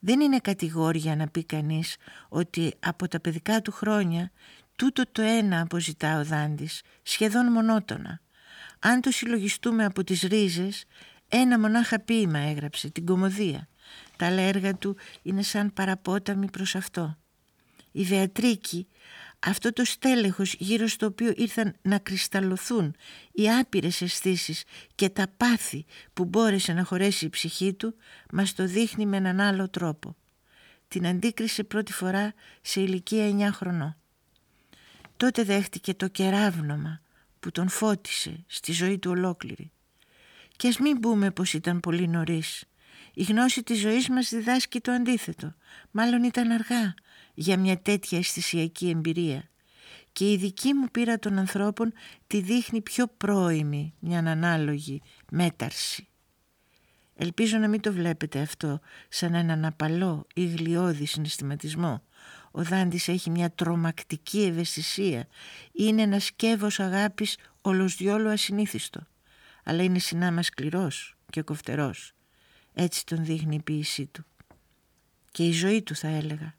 [0.00, 1.96] Δεν είναι κατηγόρια να πει κανείς
[2.28, 4.30] ότι από τα παιδικά του χρόνια
[4.76, 8.20] τούτο το ένα αποζητά ο Δάντης, σχεδόν μονότονα.
[8.78, 10.84] Αν το συλλογιστούμε από τις ρίζες,
[11.28, 13.68] ένα μονάχα ποίημα έγραψε, την κομμωδία.
[14.16, 17.16] Τα άλλα έργα του είναι σαν παραπόταμοι προς αυτό.
[17.92, 18.86] Η Βεατρίκη
[19.40, 22.94] αυτό το στέλεχος γύρω στο οποίο ήρθαν να κρυσταλλωθούν
[23.32, 24.64] οι άπειρες αισθήσεις
[24.94, 27.94] και τα πάθη που μπόρεσε να χωρέσει η ψυχή του
[28.32, 30.16] μας το δείχνει με έναν άλλο τρόπο.
[30.88, 33.96] Την αντίκρισε πρώτη φορά σε ηλικία 9 χρονών.
[35.16, 37.00] Τότε δέχτηκε το κεράβνομα
[37.40, 39.72] που τον φώτισε στη ζωή του ολόκληρη.
[40.56, 42.64] Και ας μην πούμε πως ήταν πολύ νωρίς.
[43.14, 45.54] Η γνώση της ζωής μας διδάσκει το αντίθετο.
[45.90, 46.94] Μάλλον ήταν αργά
[47.40, 49.50] για μια τέτοια αισθησιακή εμπειρία.
[50.12, 51.92] Και η δική μου πείρα των ανθρώπων
[52.26, 56.08] τη δείχνει πιο πρόημη μια ανάλογη μέταρση.
[57.14, 62.02] Ελπίζω να μην το βλέπετε αυτό σαν έναν απαλό ή γλιώδη συναισθηματισμό.
[62.50, 65.26] Ο Δάντης έχει μια τρομακτική ευαισθησία.
[65.72, 69.06] Είναι ένας σκεύος αγάπης όλος διόλου ασυνήθιστο.
[69.64, 72.12] Αλλά είναι συνάμα σκληρός και κοφτερός.
[72.74, 74.24] Έτσι τον δείχνει η ποίησή του.
[75.30, 76.58] Και η ζωή του θα έλεγα.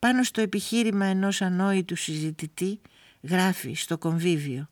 [0.00, 2.80] Πάνω στο επιχείρημα ενός ανόητου συζητητή
[3.22, 4.68] γράφει στο κομβίβιο.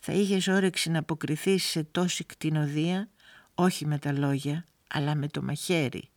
[0.00, 3.08] Θα είχες όρεξη να αποκριθείς σε τόση κτηνοδία
[3.54, 6.08] όχι με τα λόγια, αλλά με το μαχαίρι.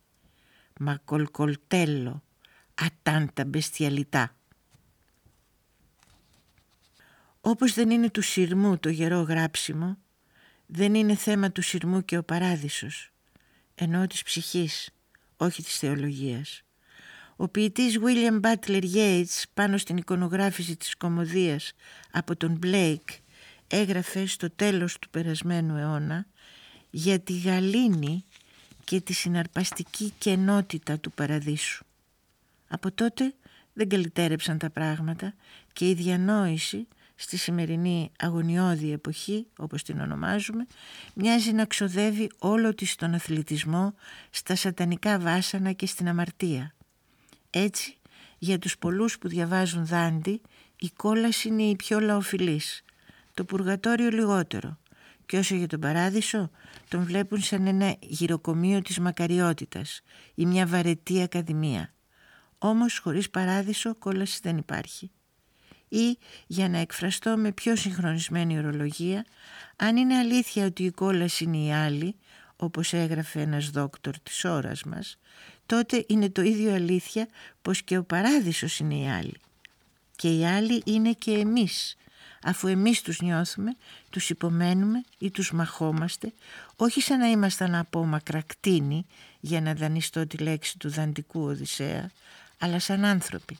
[0.78, 2.22] Μα κολκολτέλο,
[2.74, 4.36] ατάντα μπεστιαλιτά.
[7.40, 9.98] Όπως δεν είναι του σειρμού το γερό γράψιμο,
[10.66, 13.12] δεν είναι θέμα του σειρμού και ο παράδεισος,
[13.74, 14.90] ενώ της ψυχής,
[15.36, 16.65] όχι της θεολογίας.
[17.36, 21.72] Ο ποιητής William Butler Yeats πάνω στην εικονογράφηση της κομμωδίας
[22.10, 23.18] από τον Blake
[23.66, 26.26] έγραφε στο τέλος του περασμένου αιώνα
[26.90, 28.24] για τη γαλήνη
[28.84, 31.84] και τη συναρπαστική κενότητα του παραδείσου.
[32.68, 33.34] Από τότε
[33.72, 35.34] δεν καλυτέρεψαν τα πράγματα
[35.72, 40.66] και η διανόηση στη σημερινή αγωνιώδη εποχή, όπως την ονομάζουμε,
[41.14, 43.94] μοιάζει να ξοδεύει όλο της τον αθλητισμό
[44.30, 46.74] στα σατανικά βάσανα και στην αμαρτία.
[47.58, 47.96] Έτσι,
[48.38, 50.40] για τους πολλούς που διαβάζουν δάντη,
[50.78, 52.82] η κόλαση είναι η πιο λαοφιλής,
[53.34, 54.78] το πουργατόριο λιγότερο
[55.26, 56.50] και όσο για τον παράδεισο
[56.88, 60.00] τον βλέπουν σαν ένα γυροκομείο της μακαριότητας
[60.34, 61.94] ή μια βαρετή ακαδημία.
[62.58, 65.10] Όμως χωρίς παράδεισο κόλαση δεν υπάρχει.
[65.88, 69.24] Ή για να εκφραστώ με πιο συγχρονισμένη ορολογία,
[69.76, 72.16] αν είναι αλήθεια ότι η κόλαση είναι η άλλη,
[72.56, 75.18] όπως έγραφε ένας δόκτωρ της ώρας μας,
[75.66, 77.28] τότε είναι το ίδιο αλήθεια
[77.62, 79.36] πως και ο παράδεισος είναι η άλλη.
[80.16, 81.96] Και η άλλη είναι και εμείς,
[82.42, 83.76] αφού εμείς τους νιώθουμε,
[84.10, 86.32] τους υπομένουμε ή τους μαχόμαστε,
[86.76, 89.06] όχι σαν να ήμασταν από μακρακτίνη
[89.40, 92.10] για να δανειστώ τη λέξη του δαντικού Οδυσσέα,
[92.58, 93.58] αλλά σαν άνθρωποι.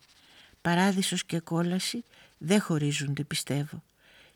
[0.63, 2.05] Παράδεισος και κόλαση
[2.39, 3.83] δεν χωρίζονται πιστεύω.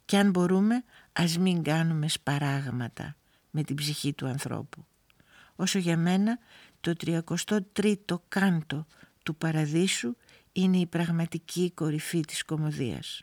[0.05, 3.16] Και αν μπορούμε ας μην κάνουμε σπαράγματα
[3.51, 4.85] με την ψυχή του ανθρώπου.
[5.57, 6.39] Όσο για μένα
[6.81, 8.87] το 33ο κάντο
[9.22, 10.16] του παραδείσου
[10.53, 13.22] είναι η πραγματική κορυφή της κομμωδίας.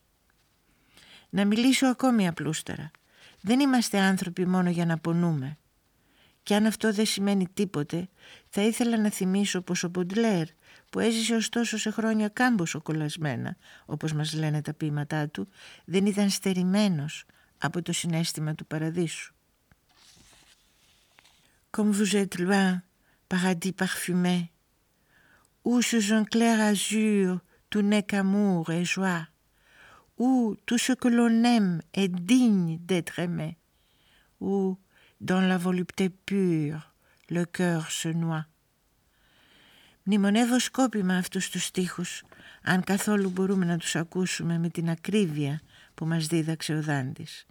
[1.30, 2.91] Να μιλήσω ακόμη απλούστερα.
[3.41, 5.58] Δεν είμαστε άνθρωποι μόνο για να πονούμε.
[6.43, 8.10] Και αν αυτό δεν σημαίνει τίποτε,
[8.49, 10.47] θα ήθελα να θυμίσω πως ο Μποντλέρ,
[10.89, 15.47] που έζησε ωστόσο σε χρόνια κάμποσο κολλασμένα, όπως μας λένε τα ποίηματά του,
[15.86, 17.26] δεν ήταν στερημένος
[17.58, 19.34] από το συνέστημα του παραδείσου.
[21.72, 22.87] Comme vous êtes loin,
[23.30, 24.51] paradis parfumé,
[25.63, 29.28] où sous un clair azur tout n'est qu'amour et joie,
[30.17, 33.57] où tout ce que l'on aime est digne d'être aimé,
[34.39, 34.78] où,
[35.19, 36.93] dans la volupté pure,
[37.30, 38.45] le cœur se noie.
[40.09, 42.23] Μνημονεύω σκόπιμα αυτούς τους στίχους,
[42.63, 45.61] αν καθόλου μπορούμε να τους ακούσουμε με την ακρίβεια
[45.93, 47.45] που μας δίδαξε ο Δάντης.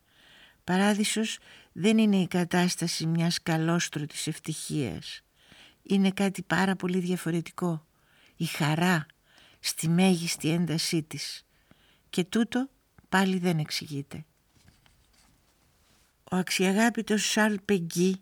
[0.65, 1.39] Παράδεισος
[1.73, 5.26] δεν είναι η κατάσταση μιας καλόστρωτης ευτυχίας.
[5.89, 7.87] Είναι κάτι πάρα πολύ διαφορετικό.
[8.37, 9.07] Η χαρά
[9.61, 11.47] στη μέγιστη έντασή της
[12.11, 12.69] και τούτο
[13.09, 14.25] πάλι δεν εξηγείται.
[16.31, 18.21] Ο αξιαγάπητος Σαλ Πεγγί,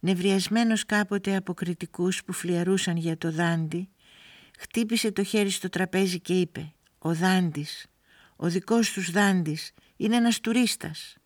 [0.00, 3.88] νευριασμένος κάποτε από κριτικούς που φλιαρούσαν για το δάντι,
[4.58, 7.86] χτύπησε το χέρι στο τραπέζι και είπε «Ο δάντης,
[8.36, 11.16] ο δικός τους δάντης, είναι ένας τουρίστας».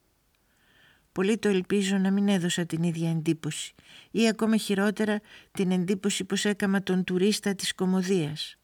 [1.19, 3.75] Πολύ το ελπίζω να μην έδωσα την ίδια εντύπωση
[4.11, 8.57] ή ακόμα χειρότερα την εντύπωση πως έκαμα τον τουρίστα της κομμωδίας.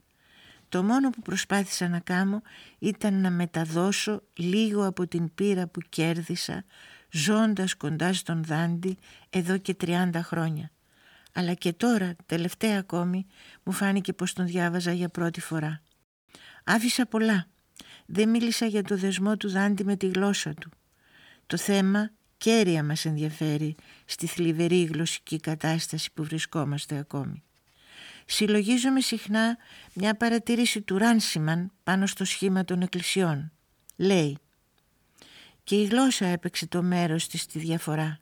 [0.68, 2.42] Το μόνο που προσπάθησα να κάνω
[2.78, 6.64] ήταν να μεταδώσω λίγο από την πείρα που κέρδισα
[7.10, 8.98] ζώντας κοντά στον Δάντη
[9.30, 10.70] εδώ και 30 χρόνια.
[11.32, 13.26] Αλλά και τώρα, τελευταία ακόμη,
[13.62, 15.82] μου φάνηκε πως τον διάβαζα για πρώτη φορά.
[16.64, 17.46] Άφησα πολλά.
[18.06, 20.70] Δεν μίλησα για το δεσμό του Δάντη με τη γλώσσα του.
[21.46, 23.74] Το θέμα κέρια μας ενδιαφέρει
[24.04, 27.42] στη θλιβερή γλωσσική κατάσταση που βρισκόμαστε ακόμη
[28.26, 29.56] συλλογίζομαι συχνά
[29.94, 33.52] μια παρατήρηση του Ράνσιμαν πάνω στο σχήμα των εκκλησιών.
[33.96, 34.38] Λέει
[35.64, 38.18] «Και η γλώσσα έπαιξε το μέρος της στη διαφορά.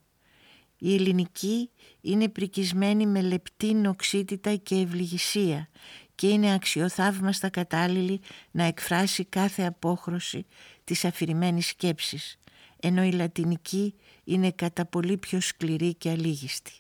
[0.78, 5.68] Η ελληνική είναι πρικισμένη με λεπτή νοξίτητα και ευληγησία
[6.14, 10.46] και είναι αξιοθαύμαστα κατάλληλη να εκφράσει κάθε απόχρωση
[10.84, 12.38] της αφηρημένης σκέψης,
[12.82, 16.72] ενώ η λατινική είναι κατά πολύ πιο σκληρή και αλήγιστη.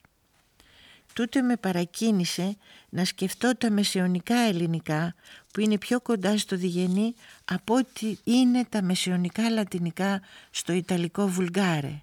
[1.12, 2.56] τούτε με παρακίνησε
[2.88, 5.14] να σκεφτώ τα μεσαιωνικά ελληνικά
[5.52, 12.02] που είναι πιο κοντά στο διγενή από ότι είναι τα μεσαιωνικά λατινικά στο ιταλικό βουλγάρε.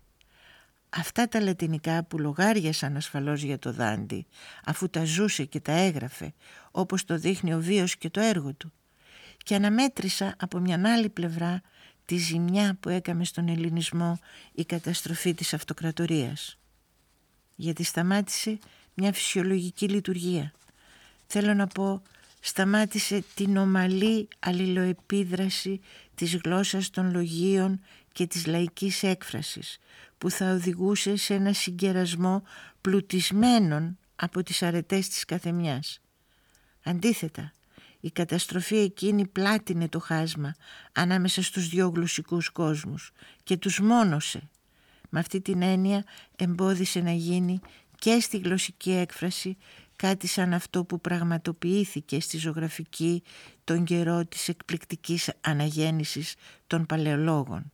[0.90, 4.26] Αυτά τα λατινικά που λογάριασαν ασφαλώς για το Δάντι
[4.66, 6.34] αφού τα ζούσε και τα έγραφε
[6.72, 8.74] όπως το δείχνει ο βίος και το έργο του
[9.44, 11.62] και αναμέτρησα από μια άλλη πλευρά
[12.10, 14.20] τη ζημιά που έκαμε στον ελληνισμό
[14.52, 16.58] η καταστροφή της αυτοκρατορίας
[17.56, 18.60] γιατί σταμάτησε
[18.94, 20.54] μια φυσιολογική λειτουργία.
[21.28, 22.02] Θέλω να πω
[22.40, 25.82] σταμάτησε την ομαλή αλληλοεπίδραση
[26.16, 27.82] της γλώσσας των λογίων
[28.12, 29.80] και της λαϊκής έκφρασης
[30.18, 32.44] που θα οδηγούσε σε ένα συγκερασμό
[32.82, 36.02] πλουτισμένων από τις αρετές της καθεμιάς.
[36.84, 37.52] Αντίθετα,
[38.00, 40.56] η καταστροφή εκείνη πλάτινε το χάσμα
[40.92, 43.12] ανάμεσα στους δυο γλωσσικούς κόσμους
[43.44, 44.50] και τους μόνωσε.
[45.10, 46.04] Με αυτή την έννοια
[46.36, 47.60] εμπόδισε να γίνει
[47.96, 49.58] και στη γλωσσική έκφραση
[49.96, 53.24] κάτι σαν αυτό που πραγματοποιήθηκε στη ζωγραφική
[53.64, 56.36] τον καιρό της εκπληκτικής αναγέννησης
[56.68, 57.72] των παλαιολόγων.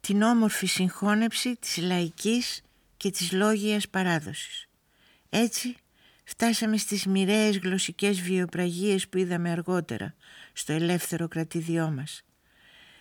[0.00, 2.62] Την όμορφη συγχώνεψη της λαϊκής
[2.96, 4.68] και της λόγιας παράδοσης.
[5.28, 5.76] Έτσι
[6.24, 10.14] φτάσαμε στις μοιραίες γλωσσικές βιοπραγίες που είδαμε αργότερα
[10.52, 12.22] στο ελεύθερο κρατηδιό μας.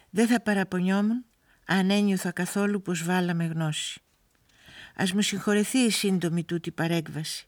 [0.10, 1.26] Δεν θα παραπονιόμουν
[1.66, 4.02] αν ένιωθα καθόλου πως βάλαμε γνώση.
[4.96, 7.48] Ας μου συγχωρεθεί η σύντομη τούτη παρέκβαση.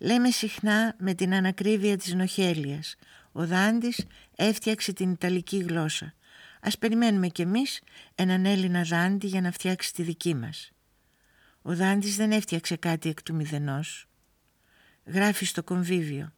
[0.00, 2.96] Λέμε συχνά με την ανακρίβεια της νοχέλιας.
[3.32, 4.06] Ο Δάντης
[4.36, 6.14] έφτιαξε την Ιταλική γλώσσα.
[6.60, 7.80] Ας περιμένουμε κι εμείς
[8.14, 10.72] έναν Έλληνα Δάντη για να φτιάξει τη δική μας.
[11.62, 14.08] Ο Δάντης δεν έφτιαξε κάτι εκ του μηδενός.
[15.06, 16.32] Γράφει στο κομβίβιο.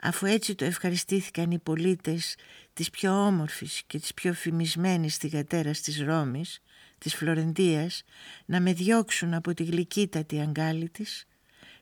[0.00, 2.36] Αφού έτσι το ευχαριστήθηκαν οι πολίτες
[2.72, 6.62] της πιο όμορφης και της πιο φημισμένης θυγατέρας της Ρώμης,
[6.98, 8.02] της Φλωρεντίας
[8.44, 11.26] να με διώξουν από τη γλυκύτατη αγκάλη της,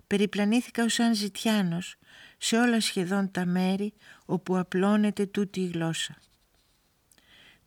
[0.06, 1.96] περιπλανήθηκα ως σαν ζητιάνος
[2.38, 3.92] σε όλα σχεδόν τα μέρη
[4.24, 6.16] όπου απλώνεται τούτη η γλώσσα.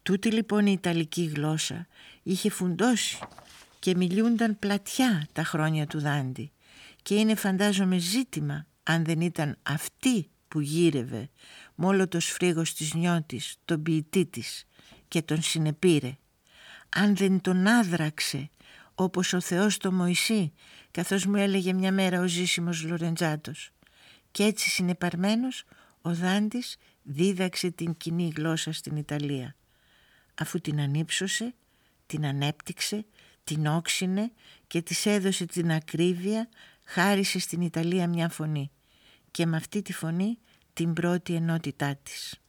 [0.03, 1.87] Τούτη λοιπόν η Ιταλική γλώσσα
[2.23, 3.19] είχε φουντώσει
[3.79, 6.51] και μιλούνταν πλατιά τα χρόνια του Δάντη
[7.07, 11.29] και είναι φαντάζομαι ζήτημα αν δεν ήταν αυτή που γύρευε
[11.75, 14.65] με όλο το σφρίγος της νιώτης, τον ποιητή της
[15.07, 16.17] και τον συνεπήρε.
[16.89, 18.49] Αν δεν τον άδραξε
[18.95, 20.53] όπως ο Θεός το Μωυσή
[20.91, 23.71] καθώς μου έλεγε μια μέρα ο ζήσιμος Λορεντζάτος.
[24.31, 25.63] Και έτσι συνεπαρμένος
[26.01, 29.55] ο Δάντης δίδαξε την κοινή γλώσσα στην Ιταλία.
[30.35, 31.53] Αφού την ανύψωσε,
[32.05, 33.05] την ανέπτυξε,
[33.43, 34.31] την όξινε
[34.67, 36.49] και της έδωσε την ακρίβεια
[36.87, 38.71] χάρισε στην Ιταλία μια φωνή
[39.31, 40.37] και με αυτή τη φωνή
[40.73, 42.41] την πρώτη ενότητά της.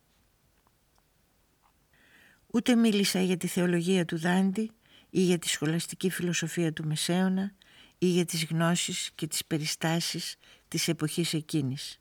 [2.47, 4.71] Ούτε μίλησα για τη θεολογία του Δάντη
[5.11, 7.53] ή για τη σχολαστική φιλοσοφία του Μεσαίωνα
[7.99, 10.37] ή για τις γνώσεις και τις περιστάσεις
[10.69, 12.01] της εποχής εκείνης.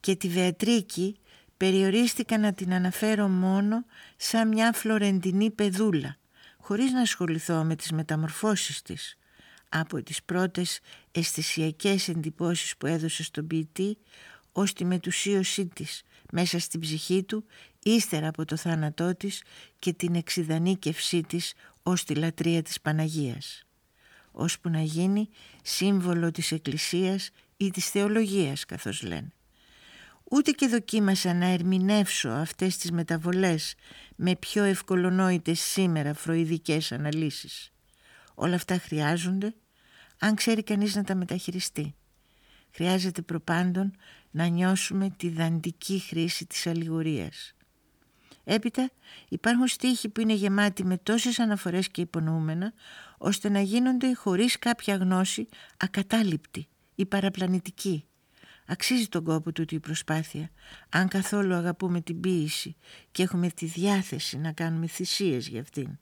[0.00, 1.16] Και τη Βεατρίκη
[1.56, 3.84] περιορίστηκα να την αναφέρω μόνο
[4.16, 6.16] σαν μια φλωρεντινή παιδούλα,
[6.56, 9.18] χωρίς να ασχοληθώ με τις μεταμορφώσεις της,
[9.68, 10.80] από τις πρώτες
[11.12, 13.98] αισθησιακές εντυπώσεις που έδωσε στον ποιητή
[14.52, 16.02] ως τη μετουσίωσή της
[16.32, 17.44] μέσα στην ψυχή του
[17.82, 19.42] ύστερα από το θάνατό της
[19.78, 21.52] και την εξειδανίκευσή της
[21.82, 23.66] ως τη λατρεία της Παναγίας
[24.36, 25.28] ώσπου να γίνει
[25.62, 29.30] σύμβολο της Εκκλησίας ή της θεολογίας καθώς λένε.
[30.30, 33.74] Ούτε και δοκίμασα να ερμηνεύσω αυτές τις μεταβολές
[34.16, 37.70] με πιο ευκολονόητες σήμερα φροηδικές αναλύσεις.
[38.38, 39.54] Όλα αυτά χρειάζονται
[40.18, 41.94] αν ξέρει κανείς να τα μεταχειριστεί.
[42.70, 43.96] Χρειάζεται προπάντων
[44.30, 47.54] να νιώσουμε τη δαντική χρήση της αλληγορίας.
[48.44, 48.90] Έπειτα
[49.28, 52.72] υπάρχουν στίχοι που είναι γεμάτοι με τόσες αναφορές και υπονοούμενα
[53.18, 58.04] ώστε να γίνονται χωρίς κάποια γνώση ακατάληπτοι ή παραπλανητικοί.
[58.66, 60.50] Αξίζει τον κόπο τούτη η προσπάθεια
[60.88, 62.76] αν καθόλου αγαπούμε την ποίηση
[63.10, 65.98] και έχουμε τη διάθεση να κάνουμε θυσίες για αυτήν.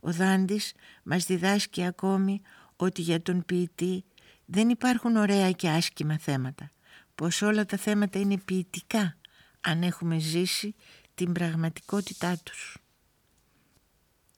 [0.00, 0.72] Ο Δάντης
[1.02, 2.40] μας διδάσκει ακόμη
[2.76, 4.04] ότι για τον ποιητή
[4.44, 6.70] δεν υπάρχουν ωραία και άσκημα θέματα,
[7.14, 9.16] πως όλα τα θέματα είναι ποιητικά
[9.60, 10.74] αν έχουμε ζήσει
[11.14, 12.78] την πραγματικότητά τους.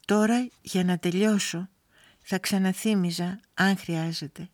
[0.05, 1.69] Τώρα για να τελειώσω
[2.21, 4.49] θα ξαναθύμιζα αν χρειάζεται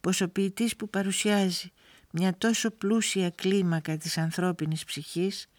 [0.00, 1.72] πως ο ποιητής που παρουσιάζει
[2.10, 5.49] μια τόσο πλούσια κλίμακα της ανθρώπινης ψυχής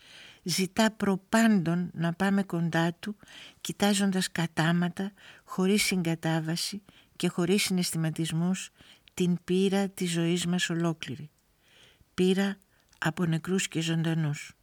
[0.44, 3.16] ζητά προπάντων να πάμε κοντά του
[3.62, 5.12] κοιτάζοντας κατάματα
[5.44, 6.82] χωρίς συγκατάβαση
[7.16, 8.70] και χωρίς συναισθηματισμούς
[9.14, 11.30] την πείρα της ζωής μας ολόκληρη.
[12.14, 12.58] Πείρα
[12.98, 14.54] από νεκρούς και ζωντανούς.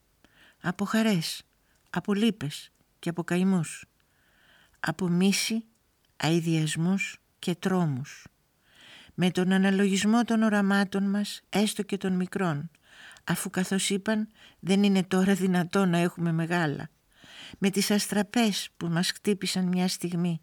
[0.60, 1.42] Από χαρές,
[1.90, 3.84] από λύπες και από καημούς.
[4.80, 5.64] Από μίση,
[6.16, 8.26] αηδιασμούς και τρόμους.
[9.14, 12.70] με τον αναλογισμό των οραμάτων μας, έστω και των μικρών,
[13.28, 14.28] αφού καθώς είπαν
[14.60, 16.90] δεν είναι τώρα δυνατό να έχουμε μεγάλα,
[17.58, 20.40] με τις αστραπές που μας χτύπησαν μια στιγμή,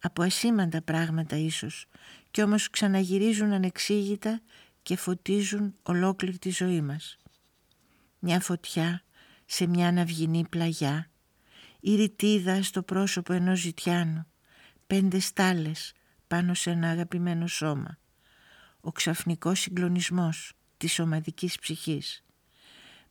[0.00, 1.86] από ασήμαντα πράγματα ίσως,
[2.30, 4.40] και όμως ξαναγυρίζουν ανεξήγητα
[4.82, 7.18] και φωτίζουν ολόκληρη τη ζωή μας.
[8.18, 9.02] Μια φωτιά
[9.44, 11.10] σε μια αναυγινή πλαγιά,
[11.80, 14.26] η ρητίδα στο πρόσωπο ενός ζητιάνου,
[14.86, 15.92] πέντε στάλες
[16.26, 17.98] πάνω σε ένα αγαπημένο σώμα,
[18.80, 22.23] ο ξαφνικός συγκλονισμός της ομαδικής ψυχής.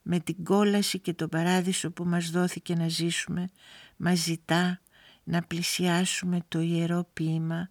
[0.04, 3.50] Με την κόλαση και τον παράδεισο που μας δόθηκε να ζήσουμε,
[3.98, 4.82] μας ζητά
[5.24, 7.70] να πλησιάσουμε το ιερό ποίημα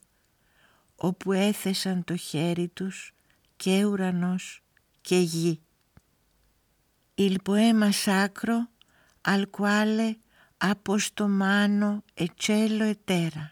[0.94, 3.14] όπου έθεσαν το χέρι τους
[3.56, 4.62] και ουρανός
[5.00, 5.60] και γη.
[7.14, 8.56] Il poema sacro
[9.32, 10.08] al quale
[12.14, 13.46] e cielo e terra.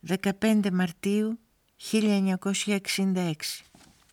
[0.00, 1.38] 15 Μαρτίου
[1.76, 3.64] 1966